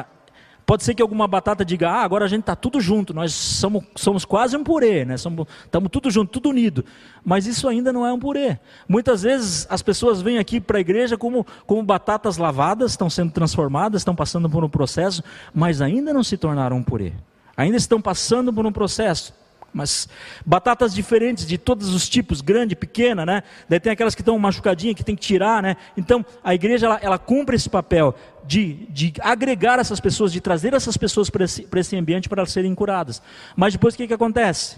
Pode 0.68 0.84
ser 0.84 0.92
que 0.92 1.00
alguma 1.00 1.26
batata 1.26 1.64
diga, 1.64 1.88
ah, 1.88 2.02
agora 2.02 2.26
a 2.26 2.28
gente 2.28 2.40
está 2.40 2.54
tudo 2.54 2.78
junto, 2.78 3.14
nós 3.14 3.32
somos, 3.32 3.84
somos 3.96 4.26
quase 4.26 4.54
um 4.54 4.62
purê, 4.62 5.02
né? 5.02 5.14
Estamos 5.14 5.90
tudo 5.90 6.10
junto, 6.10 6.30
tudo 6.30 6.50
unido. 6.50 6.84
Mas 7.24 7.46
isso 7.46 7.66
ainda 7.66 7.90
não 7.90 8.04
é 8.04 8.12
um 8.12 8.18
purê. 8.18 8.58
Muitas 8.86 9.22
vezes 9.22 9.66
as 9.70 9.80
pessoas 9.80 10.20
vêm 10.20 10.36
aqui 10.36 10.60
para 10.60 10.76
a 10.76 10.80
igreja 10.82 11.16
como, 11.16 11.46
como 11.66 11.82
batatas 11.82 12.36
lavadas, 12.36 12.90
estão 12.90 13.08
sendo 13.08 13.32
transformadas, 13.32 14.02
estão 14.02 14.14
passando 14.14 14.50
por 14.50 14.62
um 14.62 14.68
processo, 14.68 15.24
mas 15.54 15.80
ainda 15.80 16.12
não 16.12 16.22
se 16.22 16.36
tornaram 16.36 16.76
um 16.76 16.82
purê. 16.82 17.14
Ainda 17.56 17.78
estão 17.78 17.98
passando 17.98 18.52
por 18.52 18.66
um 18.66 18.72
processo 18.72 19.32
mas 19.72 20.08
batatas 20.44 20.94
diferentes 20.94 21.46
de 21.46 21.58
todos 21.58 21.94
os 21.94 22.08
tipos, 22.08 22.40
grande, 22.40 22.74
pequena, 22.74 23.24
né? 23.24 23.42
Daí 23.68 23.78
tem 23.78 23.92
aquelas 23.92 24.14
que 24.14 24.22
estão 24.22 24.38
machucadinhas, 24.38 24.96
que 24.96 25.04
tem 25.04 25.14
que 25.14 25.22
tirar, 25.22 25.62
né? 25.62 25.76
Então, 25.96 26.24
a 26.42 26.54
igreja, 26.54 26.86
ela, 26.86 26.98
ela 27.02 27.18
cumpre 27.18 27.54
esse 27.54 27.68
papel 27.68 28.14
de, 28.44 28.86
de 28.88 29.12
agregar 29.20 29.78
essas 29.78 30.00
pessoas, 30.00 30.32
de 30.32 30.40
trazer 30.40 30.72
essas 30.72 30.96
pessoas 30.96 31.28
para 31.28 31.44
esse, 31.44 31.68
esse 31.76 31.96
ambiente 31.96 32.28
para 32.28 32.44
serem 32.46 32.74
curadas. 32.74 33.20
Mas 33.54 33.74
depois 33.74 33.94
o 33.94 33.96
que, 33.96 34.06
que 34.06 34.14
acontece? 34.14 34.76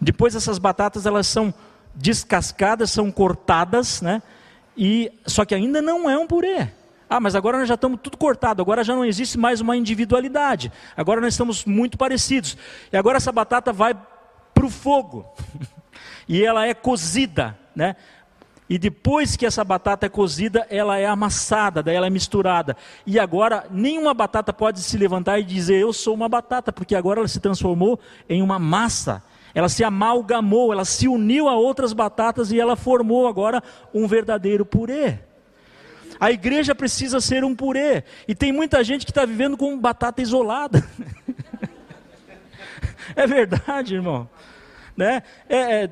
Depois 0.00 0.34
essas 0.34 0.58
batatas, 0.58 1.06
elas 1.06 1.26
são 1.26 1.54
descascadas, 1.94 2.90
são 2.90 3.10
cortadas, 3.10 4.02
né? 4.02 4.20
E, 4.76 5.10
só 5.24 5.44
que 5.44 5.54
ainda 5.54 5.80
não 5.80 6.10
é 6.10 6.18
um 6.18 6.26
purê. 6.26 6.68
Ah, 7.08 7.20
mas 7.20 7.36
agora 7.36 7.58
nós 7.58 7.68
já 7.68 7.74
estamos 7.74 8.00
tudo 8.02 8.16
cortado, 8.16 8.60
agora 8.60 8.82
já 8.82 8.94
não 8.94 9.04
existe 9.04 9.38
mais 9.38 9.60
uma 9.60 9.76
individualidade, 9.76 10.72
agora 10.96 11.20
nós 11.20 11.34
estamos 11.34 11.64
muito 11.64 11.96
parecidos. 11.96 12.58
E 12.92 12.96
agora 12.96 13.16
essa 13.16 13.30
batata 13.30 13.72
vai 13.72 13.96
para 14.56 14.66
o 14.66 14.70
fogo. 14.70 15.26
e 16.26 16.42
ela 16.42 16.66
é 16.66 16.72
cozida, 16.72 17.58
né? 17.74 17.94
E 18.68 18.78
depois 18.78 19.36
que 19.36 19.46
essa 19.46 19.62
batata 19.62 20.06
é 20.06 20.08
cozida, 20.08 20.66
ela 20.68 20.98
é 20.98 21.06
amassada, 21.06 21.82
daí 21.82 21.94
ela 21.94 22.08
é 22.08 22.10
misturada. 22.10 22.76
E 23.06 23.20
agora 23.20 23.66
nenhuma 23.70 24.12
batata 24.12 24.52
pode 24.52 24.80
se 24.80 24.96
levantar 24.96 25.38
e 25.38 25.44
dizer 25.44 25.80
eu 25.80 25.92
sou 25.92 26.14
uma 26.14 26.28
batata, 26.28 26.72
porque 26.72 26.96
agora 26.96 27.20
ela 27.20 27.28
se 27.28 27.38
transformou 27.38 28.00
em 28.28 28.42
uma 28.42 28.58
massa. 28.58 29.22
Ela 29.54 29.68
se 29.68 29.84
amalgamou, 29.84 30.72
ela 30.72 30.84
se 30.84 31.06
uniu 31.06 31.48
a 31.48 31.54
outras 31.54 31.92
batatas 31.92 32.50
e 32.50 32.58
ela 32.58 32.74
formou 32.74 33.28
agora 33.28 33.62
um 33.94 34.08
verdadeiro 34.08 34.66
purê. 34.66 35.18
A 36.18 36.32
igreja 36.32 36.74
precisa 36.74 37.20
ser 37.20 37.44
um 37.44 37.54
purê. 37.54 38.02
E 38.26 38.34
tem 38.34 38.52
muita 38.52 38.82
gente 38.82 39.04
que 39.04 39.12
está 39.12 39.24
vivendo 39.24 39.56
com 39.56 39.78
batata 39.78 40.20
isolada. 40.20 40.84
é 43.16 43.26
verdade, 43.26 43.94
irmão 43.94 44.28
né? 44.96 45.22
É, 45.48 45.56
é, 45.84 45.90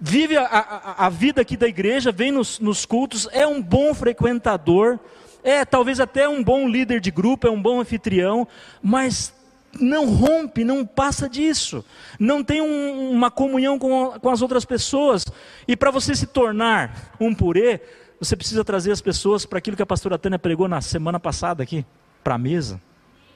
vive 0.00 0.36
a, 0.36 0.44
a, 0.44 1.06
a, 1.06 1.08
vida 1.08 1.40
aqui 1.40 1.56
da 1.56 1.68
igreja, 1.68 2.10
vem 2.10 2.32
nos, 2.32 2.58
nos 2.58 2.84
cultos, 2.84 3.28
é 3.32 3.46
um 3.46 3.62
bom 3.62 3.94
frequentador, 3.94 4.98
é 5.42 5.64
talvez 5.64 6.00
até 6.00 6.28
um 6.28 6.42
bom 6.42 6.68
líder 6.68 7.00
de 7.00 7.10
grupo, 7.10 7.46
é 7.46 7.50
um 7.50 7.62
bom 7.62 7.80
anfitrião, 7.80 8.48
mas 8.82 9.32
não 9.78 10.06
rompe, 10.06 10.64
não 10.64 10.84
passa 10.84 11.28
disso, 11.28 11.84
não 12.18 12.42
tem 12.42 12.60
um, 12.60 13.10
uma 13.10 13.30
comunhão 13.30 13.78
com, 13.78 14.18
com 14.18 14.30
as 14.30 14.42
outras 14.42 14.64
pessoas. 14.64 15.24
E 15.68 15.76
para 15.76 15.90
você 15.90 16.14
se 16.14 16.26
tornar 16.26 17.14
um 17.20 17.34
purê, 17.34 17.80
você 18.18 18.34
precisa 18.34 18.64
trazer 18.64 18.90
as 18.90 19.00
pessoas 19.00 19.46
para 19.46 19.58
aquilo 19.58 19.76
que 19.76 19.82
a 19.82 19.86
pastora 19.86 20.18
Tânia 20.18 20.38
pregou 20.38 20.66
na 20.66 20.80
semana 20.80 21.20
passada 21.20 21.62
aqui, 21.62 21.84
para 22.24 22.34
a 22.34 22.38
mesa. 22.38 22.80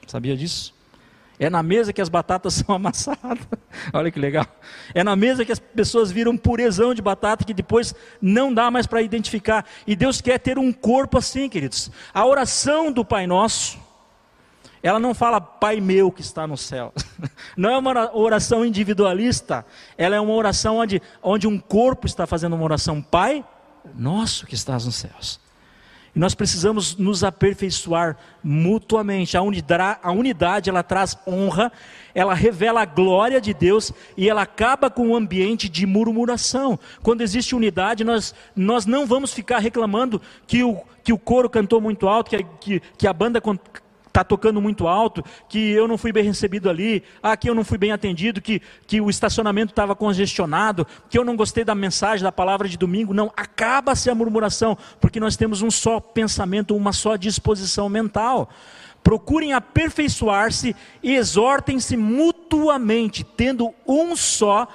Sabia 0.07 0.35
disso? 0.35 0.80
É 1.41 1.49
na 1.49 1.63
mesa 1.63 1.91
que 1.91 1.99
as 1.99 2.07
batatas 2.07 2.53
são 2.63 2.75
amassadas. 2.75 3.47
Olha 3.91 4.11
que 4.11 4.19
legal. 4.19 4.45
É 4.93 5.03
na 5.03 5.15
mesa 5.15 5.43
que 5.43 5.51
as 5.51 5.57
pessoas 5.57 6.11
viram 6.11 6.37
purezão 6.37 6.93
de 6.93 7.01
batata 7.01 7.43
que 7.43 7.53
depois 7.53 7.95
não 8.21 8.53
dá 8.53 8.69
mais 8.69 8.85
para 8.85 9.01
identificar. 9.01 9.65
E 9.87 9.95
Deus 9.95 10.21
quer 10.21 10.37
ter 10.37 10.59
um 10.59 10.71
corpo 10.71 11.17
assim, 11.17 11.49
queridos. 11.49 11.89
A 12.13 12.23
oração 12.27 12.91
do 12.91 13.03
Pai 13.03 13.25
Nosso, 13.25 13.79
ela 14.83 14.99
não 14.99 15.15
fala 15.15 15.41
Pai 15.41 15.81
meu 15.81 16.11
que 16.11 16.21
está 16.21 16.45
no 16.45 16.55
céu. 16.55 16.93
Não 17.57 17.69
é 17.69 17.77
uma 17.77 18.15
oração 18.15 18.65
individualista. 18.65 19.65
Ela 19.97 20.15
é 20.15 20.19
uma 20.19 20.33
oração 20.33 20.77
onde, 20.77 21.01
onde 21.21 21.47
um 21.47 21.59
corpo 21.59 22.07
está 22.07 22.25
fazendo 22.25 22.55
uma 22.55 22.63
oração. 22.63 23.01
Pai 23.01 23.43
nosso 23.95 24.45
que 24.45 24.55
estás 24.55 24.85
nos 24.85 24.95
céus. 24.95 25.39
E 26.15 26.19
nós 26.19 26.35
precisamos 26.35 26.97
nos 26.97 27.23
aperfeiçoar 27.23 28.17
mutuamente. 28.43 29.37
A 29.37 29.41
unidade, 29.41 29.99
a 30.03 30.11
unidade, 30.11 30.69
ela 30.69 30.83
traz 30.83 31.17
honra, 31.25 31.71
ela 32.13 32.33
revela 32.33 32.81
a 32.81 32.85
glória 32.85 33.39
de 33.39 33.53
Deus 33.53 33.93
e 34.17 34.29
ela 34.29 34.41
acaba 34.41 34.89
com 34.89 35.09
o 35.09 35.15
ambiente 35.15 35.69
de 35.69 35.85
murmuração. 35.85 36.77
Quando 37.01 37.21
existe 37.21 37.55
unidade, 37.55 38.03
nós, 38.03 38.35
nós 38.55 38.85
não 38.85 39.05
vamos 39.05 39.33
ficar 39.33 39.59
reclamando 39.59 40.21
que 40.45 40.63
o, 40.63 40.81
que 41.03 41.13
o 41.13 41.17
coro 41.17 41.49
cantou 41.49 41.79
muito 41.79 42.07
alto, 42.07 42.29
que 42.29 42.35
a, 42.35 42.43
que, 42.43 42.81
que 42.97 43.07
a 43.07 43.13
banda 43.13 43.39
está 44.11 44.23
tocando 44.23 44.61
muito 44.61 44.87
alto, 44.87 45.23
que 45.49 45.71
eu 45.71 45.87
não 45.87 45.97
fui 45.97 46.11
bem 46.11 46.23
recebido 46.23 46.69
ali, 46.69 47.03
ah, 47.23 47.35
que 47.35 47.49
eu 47.49 47.55
não 47.55 47.63
fui 47.63 47.77
bem 47.77 47.91
atendido, 47.91 48.41
que, 48.41 48.61
que 48.85 49.01
o 49.01 49.09
estacionamento 49.09 49.71
estava 49.71 49.95
congestionado, 49.95 50.85
que 51.09 51.17
eu 51.17 51.25
não 51.25 51.35
gostei 51.35 51.63
da 51.63 51.73
mensagem, 51.73 52.23
da 52.23 52.31
palavra 52.31 52.67
de 52.67 52.77
domingo. 52.77 53.13
Não, 53.13 53.31
acaba-se 53.35 54.09
a 54.09 54.15
murmuração, 54.15 54.77
porque 54.99 55.19
nós 55.19 55.35
temos 55.35 55.61
um 55.61 55.71
só 55.71 55.99
pensamento, 55.99 56.75
uma 56.75 56.93
só 56.93 57.15
disposição 57.15 57.89
mental. 57.89 58.49
Procurem 59.01 59.53
aperfeiçoar-se 59.53 60.75
e 61.01 61.15
exortem-se 61.15 61.97
mutuamente, 61.97 63.23
tendo 63.23 63.73
um 63.87 64.15
só 64.15 64.67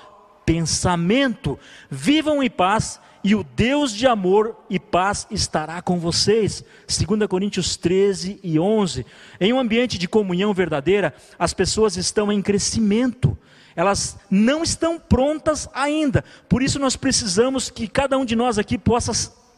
pensamento. 0.45 1.59
Vivam 1.91 2.43
em 2.43 2.51
paz 2.51 3.01
e 3.27 3.35
o 3.35 3.43
Deus 3.43 3.93
de 3.93 4.07
amor 4.07 4.57
e 4.71 4.79
paz 4.79 5.27
estará 5.33 5.83
com 5.83 5.99
vocês. 5.99 6.63
2 6.87 7.27
Coríntios 7.27 7.77
13 7.77 8.39
e 8.41 8.57
11. 8.57 9.05
Em 9.41 9.53
um 9.53 9.59
ambiente 9.59 9.99
de 9.99 10.07
comunhão 10.07 10.55
verdadeira, 10.55 11.13
as 11.37 11.53
pessoas 11.53 11.97
estão 11.97 12.31
em 12.31 12.41
crescimento. 12.41 13.37
Elas 13.75 14.17
não 14.31 14.63
estão 14.63 14.97
prontas 14.97 15.69
ainda. 15.75 16.25
Por 16.49 16.63
isso 16.63 16.79
nós 16.79 16.95
precisamos 16.95 17.69
que 17.69 17.89
cada 17.89 18.17
um 18.17 18.25
de 18.25 18.37
nós 18.37 18.59
aqui 18.61 18.79
possa 18.79 19.13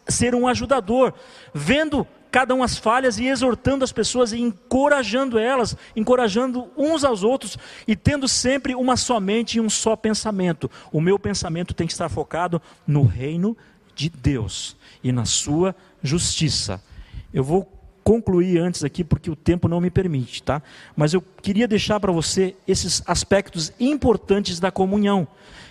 ser 0.08 0.34
um 0.34 0.48
ajudador, 0.48 1.12
vendo 1.52 2.06
cada 2.30 2.54
um 2.54 2.62
as 2.62 2.76
falhas 2.76 3.18
e 3.18 3.26
exortando 3.26 3.84
as 3.84 3.92
pessoas 3.92 4.32
e 4.32 4.40
encorajando 4.40 5.38
elas, 5.38 5.76
encorajando 5.96 6.68
uns 6.76 7.04
aos 7.04 7.22
outros 7.22 7.58
e 7.86 7.96
tendo 7.96 8.28
sempre 8.28 8.74
uma 8.74 8.96
só 8.96 9.18
mente 9.20 9.58
e 9.58 9.60
um 9.60 9.70
só 9.70 9.96
pensamento. 9.96 10.70
O 10.92 11.00
meu 11.00 11.18
pensamento 11.18 11.74
tem 11.74 11.86
que 11.86 11.92
estar 11.92 12.08
focado 12.08 12.60
no 12.86 13.02
reino 13.02 13.56
de 13.94 14.08
Deus 14.08 14.76
e 15.02 15.10
na 15.10 15.24
sua 15.24 15.74
justiça. 16.02 16.82
Eu 17.32 17.42
vou 17.42 17.70
concluir 18.04 18.58
antes 18.58 18.84
aqui 18.84 19.04
porque 19.04 19.30
o 19.30 19.36
tempo 19.36 19.68
não 19.68 19.80
me 19.80 19.90
permite, 19.90 20.42
tá? 20.42 20.62
Mas 20.96 21.12
eu 21.12 21.22
queria 21.42 21.68
deixar 21.68 22.00
para 22.00 22.10
você 22.10 22.56
esses 22.66 23.02
aspectos 23.06 23.72
importantes 23.78 24.58
da 24.58 24.70
comunhão 24.70 25.28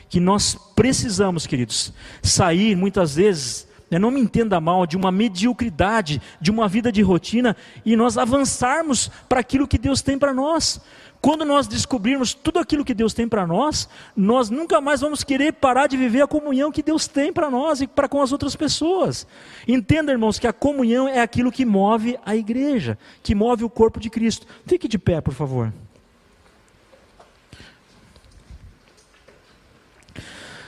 que 0.09 0.19
nós 0.19 0.57
precisamos, 0.75 1.45
queridos, 1.45 1.91
sair 2.21 2.75
muitas 2.75 3.15
vezes 3.15 3.66
né, 3.89 3.97
não 3.97 4.11
me 4.11 4.19
entenda 4.19 4.59
mal, 4.59 4.85
de 4.85 4.97
uma 4.97 5.11
mediocridade, 5.11 6.21
de 6.39 6.51
uma 6.51 6.67
vida 6.67 6.91
de 6.91 7.01
rotina, 7.01 7.55
e 7.85 7.95
nós 7.95 8.17
avançarmos 8.17 9.09
para 9.27 9.39
aquilo 9.39 9.67
que 9.67 9.77
Deus 9.77 10.01
tem 10.01 10.17
para 10.17 10.33
nós. 10.33 10.81
Quando 11.19 11.43
nós 11.43 11.67
descobrirmos 11.67 12.33
tudo 12.33 12.59
aquilo 12.59 12.85
que 12.85 12.93
Deus 12.93 13.13
tem 13.13 13.27
para 13.27 13.47
nós, 13.47 13.89
nós 14.15 14.49
nunca 14.49 14.79
mais 14.79 15.01
vamos 15.01 15.23
querer 15.23 15.53
parar 15.53 15.87
de 15.87 15.97
viver 15.97 16.21
a 16.21 16.27
comunhão 16.27 16.71
que 16.71 16.83
Deus 16.83 17.07
tem 17.07 17.33
para 17.33 17.49
nós 17.49 17.81
e 17.81 17.87
para 17.87 18.07
com 18.07 18.21
as 18.21 18.31
outras 18.31 18.55
pessoas. 18.55 19.25
Entenda, 19.67 20.11
irmãos, 20.11 20.37
que 20.37 20.47
a 20.47 20.53
comunhão 20.53 21.07
é 21.07 21.19
aquilo 21.19 21.51
que 21.51 21.65
move 21.65 22.17
a 22.23 22.35
igreja, 22.35 22.97
que 23.23 23.33
move 23.33 23.63
o 23.63 23.69
corpo 23.69 23.99
de 23.99 24.09
Cristo. 24.09 24.45
Fique 24.65 24.87
de 24.87 24.99
pé, 24.99 25.19
por 25.19 25.33
favor. 25.33 25.73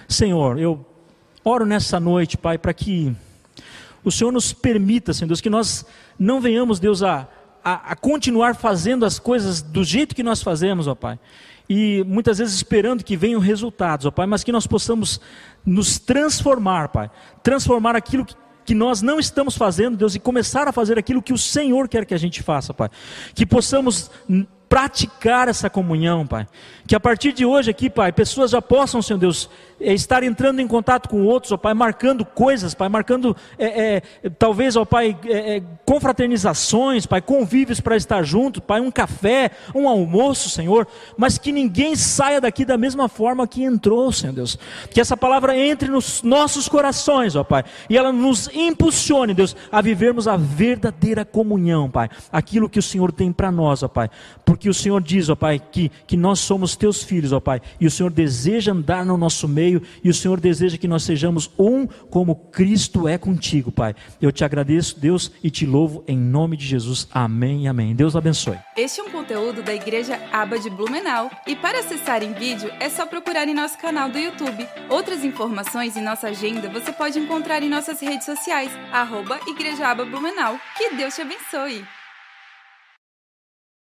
Senhor, 0.07 0.57
eu 0.57 0.83
Oro 1.43 1.65
nessa 1.65 1.99
noite, 1.99 2.37
Pai, 2.37 2.57
para 2.57 2.73
que 2.73 3.15
o 4.03 4.11
Senhor 4.11 4.31
nos 4.31 4.53
permita, 4.53 5.13
Senhor 5.13 5.27
Deus, 5.27 5.41
que 5.41 5.49
nós 5.49 5.85
não 6.17 6.41
venhamos, 6.41 6.79
Deus, 6.79 7.01
a, 7.03 7.27
a, 7.63 7.91
a, 7.91 7.95
continuar 7.95 8.55
fazendo 8.55 9.05
as 9.05 9.19
coisas 9.19 9.61
do 9.61 9.83
jeito 9.83 10.15
que 10.15 10.23
nós 10.23 10.41
fazemos, 10.41 10.87
ó 10.87 10.95
Pai. 10.95 11.19
E 11.69 12.03
muitas 12.07 12.39
vezes 12.39 12.55
esperando 12.55 13.03
que 13.03 13.15
venham 13.15 13.39
resultados, 13.39 14.05
ó 14.05 14.11
Pai, 14.11 14.25
mas 14.25 14.43
que 14.43 14.51
nós 14.51 14.67
possamos 14.67 15.21
nos 15.65 15.97
transformar, 15.99 16.89
Pai. 16.89 17.09
Transformar 17.41 17.95
aquilo 17.95 18.25
que, 18.25 18.35
que 18.65 18.75
nós 18.75 19.01
não 19.01 19.19
estamos 19.19 19.55
fazendo, 19.55 19.95
Deus, 19.95 20.15
e 20.15 20.19
começar 20.19 20.67
a 20.67 20.71
fazer 20.71 20.97
aquilo 20.99 21.21
que 21.21 21.33
o 21.33 21.37
Senhor 21.37 21.87
quer 21.87 22.05
que 22.05 22.13
a 22.13 22.19
gente 22.19 22.43
faça, 22.43 22.73
Pai. 22.73 22.89
Que 23.33 23.45
possamos 23.45 24.11
praticar 24.69 25.47
essa 25.47 25.69
comunhão, 25.69 26.25
Pai. 26.27 26.47
Que 26.85 26.95
a 26.95 26.99
partir 26.99 27.33
de 27.33 27.45
hoje 27.45 27.71
aqui, 27.71 27.89
Pai, 27.89 28.11
pessoas 28.11 28.51
já 28.51 28.61
possam, 28.61 29.01
Senhor 29.01 29.19
Deus, 29.19 29.49
é, 29.79 29.93
estar 29.93 30.23
entrando 30.23 30.59
em 30.59 30.67
contato 30.67 31.07
com 31.07 31.23
outros, 31.23 31.51
ó 31.51 31.57
Pai, 31.57 31.73
marcando 31.73 32.25
coisas, 32.25 32.73
Pai, 32.73 32.89
marcando 32.89 33.35
é, 33.57 34.01
é, 34.23 34.29
talvez, 34.29 34.75
ó 34.75 34.85
Pai, 34.85 35.17
é, 35.25 35.61
confraternizações, 35.85 37.05
Pai, 37.05 37.21
convívios 37.21 37.79
para 37.79 37.95
estar 37.95 38.23
junto, 38.23 38.61
Pai, 38.61 38.81
um 38.81 38.91
café, 38.91 39.51
um 39.73 39.87
almoço, 39.87 40.49
Senhor, 40.49 40.87
mas 41.17 41.37
que 41.37 41.51
ninguém 41.51 41.95
saia 41.95 42.41
daqui 42.41 42.65
da 42.65 42.77
mesma 42.77 43.07
forma 43.07 43.47
que 43.47 43.63
entrou, 43.63 44.11
Senhor 44.11 44.33
Deus. 44.33 44.57
Que 44.91 44.99
essa 44.99 45.15
palavra 45.15 45.57
entre 45.57 45.89
nos 45.89 46.21
nossos 46.23 46.67
corações, 46.67 47.35
ó 47.35 47.43
Pai, 47.43 47.63
e 47.89 47.97
ela 47.97 48.11
nos 48.11 48.49
impulsione, 48.53 49.33
Deus, 49.33 49.55
a 49.71 49.81
vivermos 49.81 50.27
a 50.27 50.35
verdadeira 50.37 51.23
comunhão, 51.23 51.89
Pai, 51.89 52.09
aquilo 52.31 52.69
que 52.69 52.79
o 52.79 52.83
Senhor 52.83 53.11
tem 53.11 53.31
para 53.31 53.51
nós, 53.51 53.83
ó 53.83 53.87
Pai, 53.87 54.09
porque 54.59 54.69
o 54.69 54.73
Senhor 54.73 55.01
diz, 55.01 55.29
ó 55.29 55.35
Pai, 55.35 55.57
que, 55.57 55.89
que 56.05 56.17
nós 56.17 56.41
somos 56.41 56.75
teus 56.75 57.01
filhos, 57.01 57.31
ó 57.31 57.39
Pai, 57.39 57.61
e 57.79 57.87
o 57.87 57.91
Senhor 57.91 58.11
deseja 58.11 58.73
andar 58.73 59.05
no 59.05 59.17
nosso 59.17 59.47
meio, 59.47 59.81
e 60.03 60.09
o 60.09 60.13
Senhor 60.13 60.37
deseja 60.37 60.77
que 60.77 60.87
nós 60.87 61.03
sejamos 61.03 61.49
um 61.57 61.87
como 61.87 62.35
Cristo 62.35 63.07
é 63.07 63.17
contigo, 63.17 63.71
Pai. 63.71 63.95
Eu 64.21 64.33
te 64.33 64.43
agradeço, 64.43 64.99
Deus, 64.99 65.31
e 65.41 65.49
te 65.49 65.65
louvo 65.65 66.03
em 66.05 66.17
nome 66.17 66.57
de 66.57 66.65
Jesus. 66.65 67.07
Amém 67.09 67.63
e 67.63 67.67
amém. 67.69 67.95
Deus 67.95 68.17
abençoe. 68.17 68.57
Este 68.75 68.99
é 68.99 69.03
um 69.03 69.09
conteúdo 69.09 69.63
da 69.63 69.73
Igreja 69.73 70.19
Aba 70.29 70.59
de 70.59 70.69
Blumenau, 70.69 71.31
e 71.47 71.55
para 71.55 71.79
acessar 71.79 72.21
em 72.21 72.33
vídeo 72.33 72.69
é 72.81 72.89
só 72.89 73.05
procurar 73.05 73.47
em 73.47 73.53
nosso 73.53 73.77
canal 73.77 74.09
do 74.09 74.19
YouTube. 74.19 74.67
Outras 74.89 75.23
informações 75.23 75.95
e 75.95 76.01
nossa 76.01 76.27
agenda 76.27 76.69
você 76.69 76.91
pode 76.91 77.17
encontrar 77.17 77.63
em 77.63 77.69
nossas 77.69 78.01
redes 78.01 78.25
sociais, 78.25 78.69
arroba 78.91 79.39
Igreja 79.47 79.87
Aba 79.87 80.03
Blumenau. 80.03 80.59
Que 80.77 80.95
Deus 80.95 81.15
te 81.15 81.21
abençoe! 81.21 81.98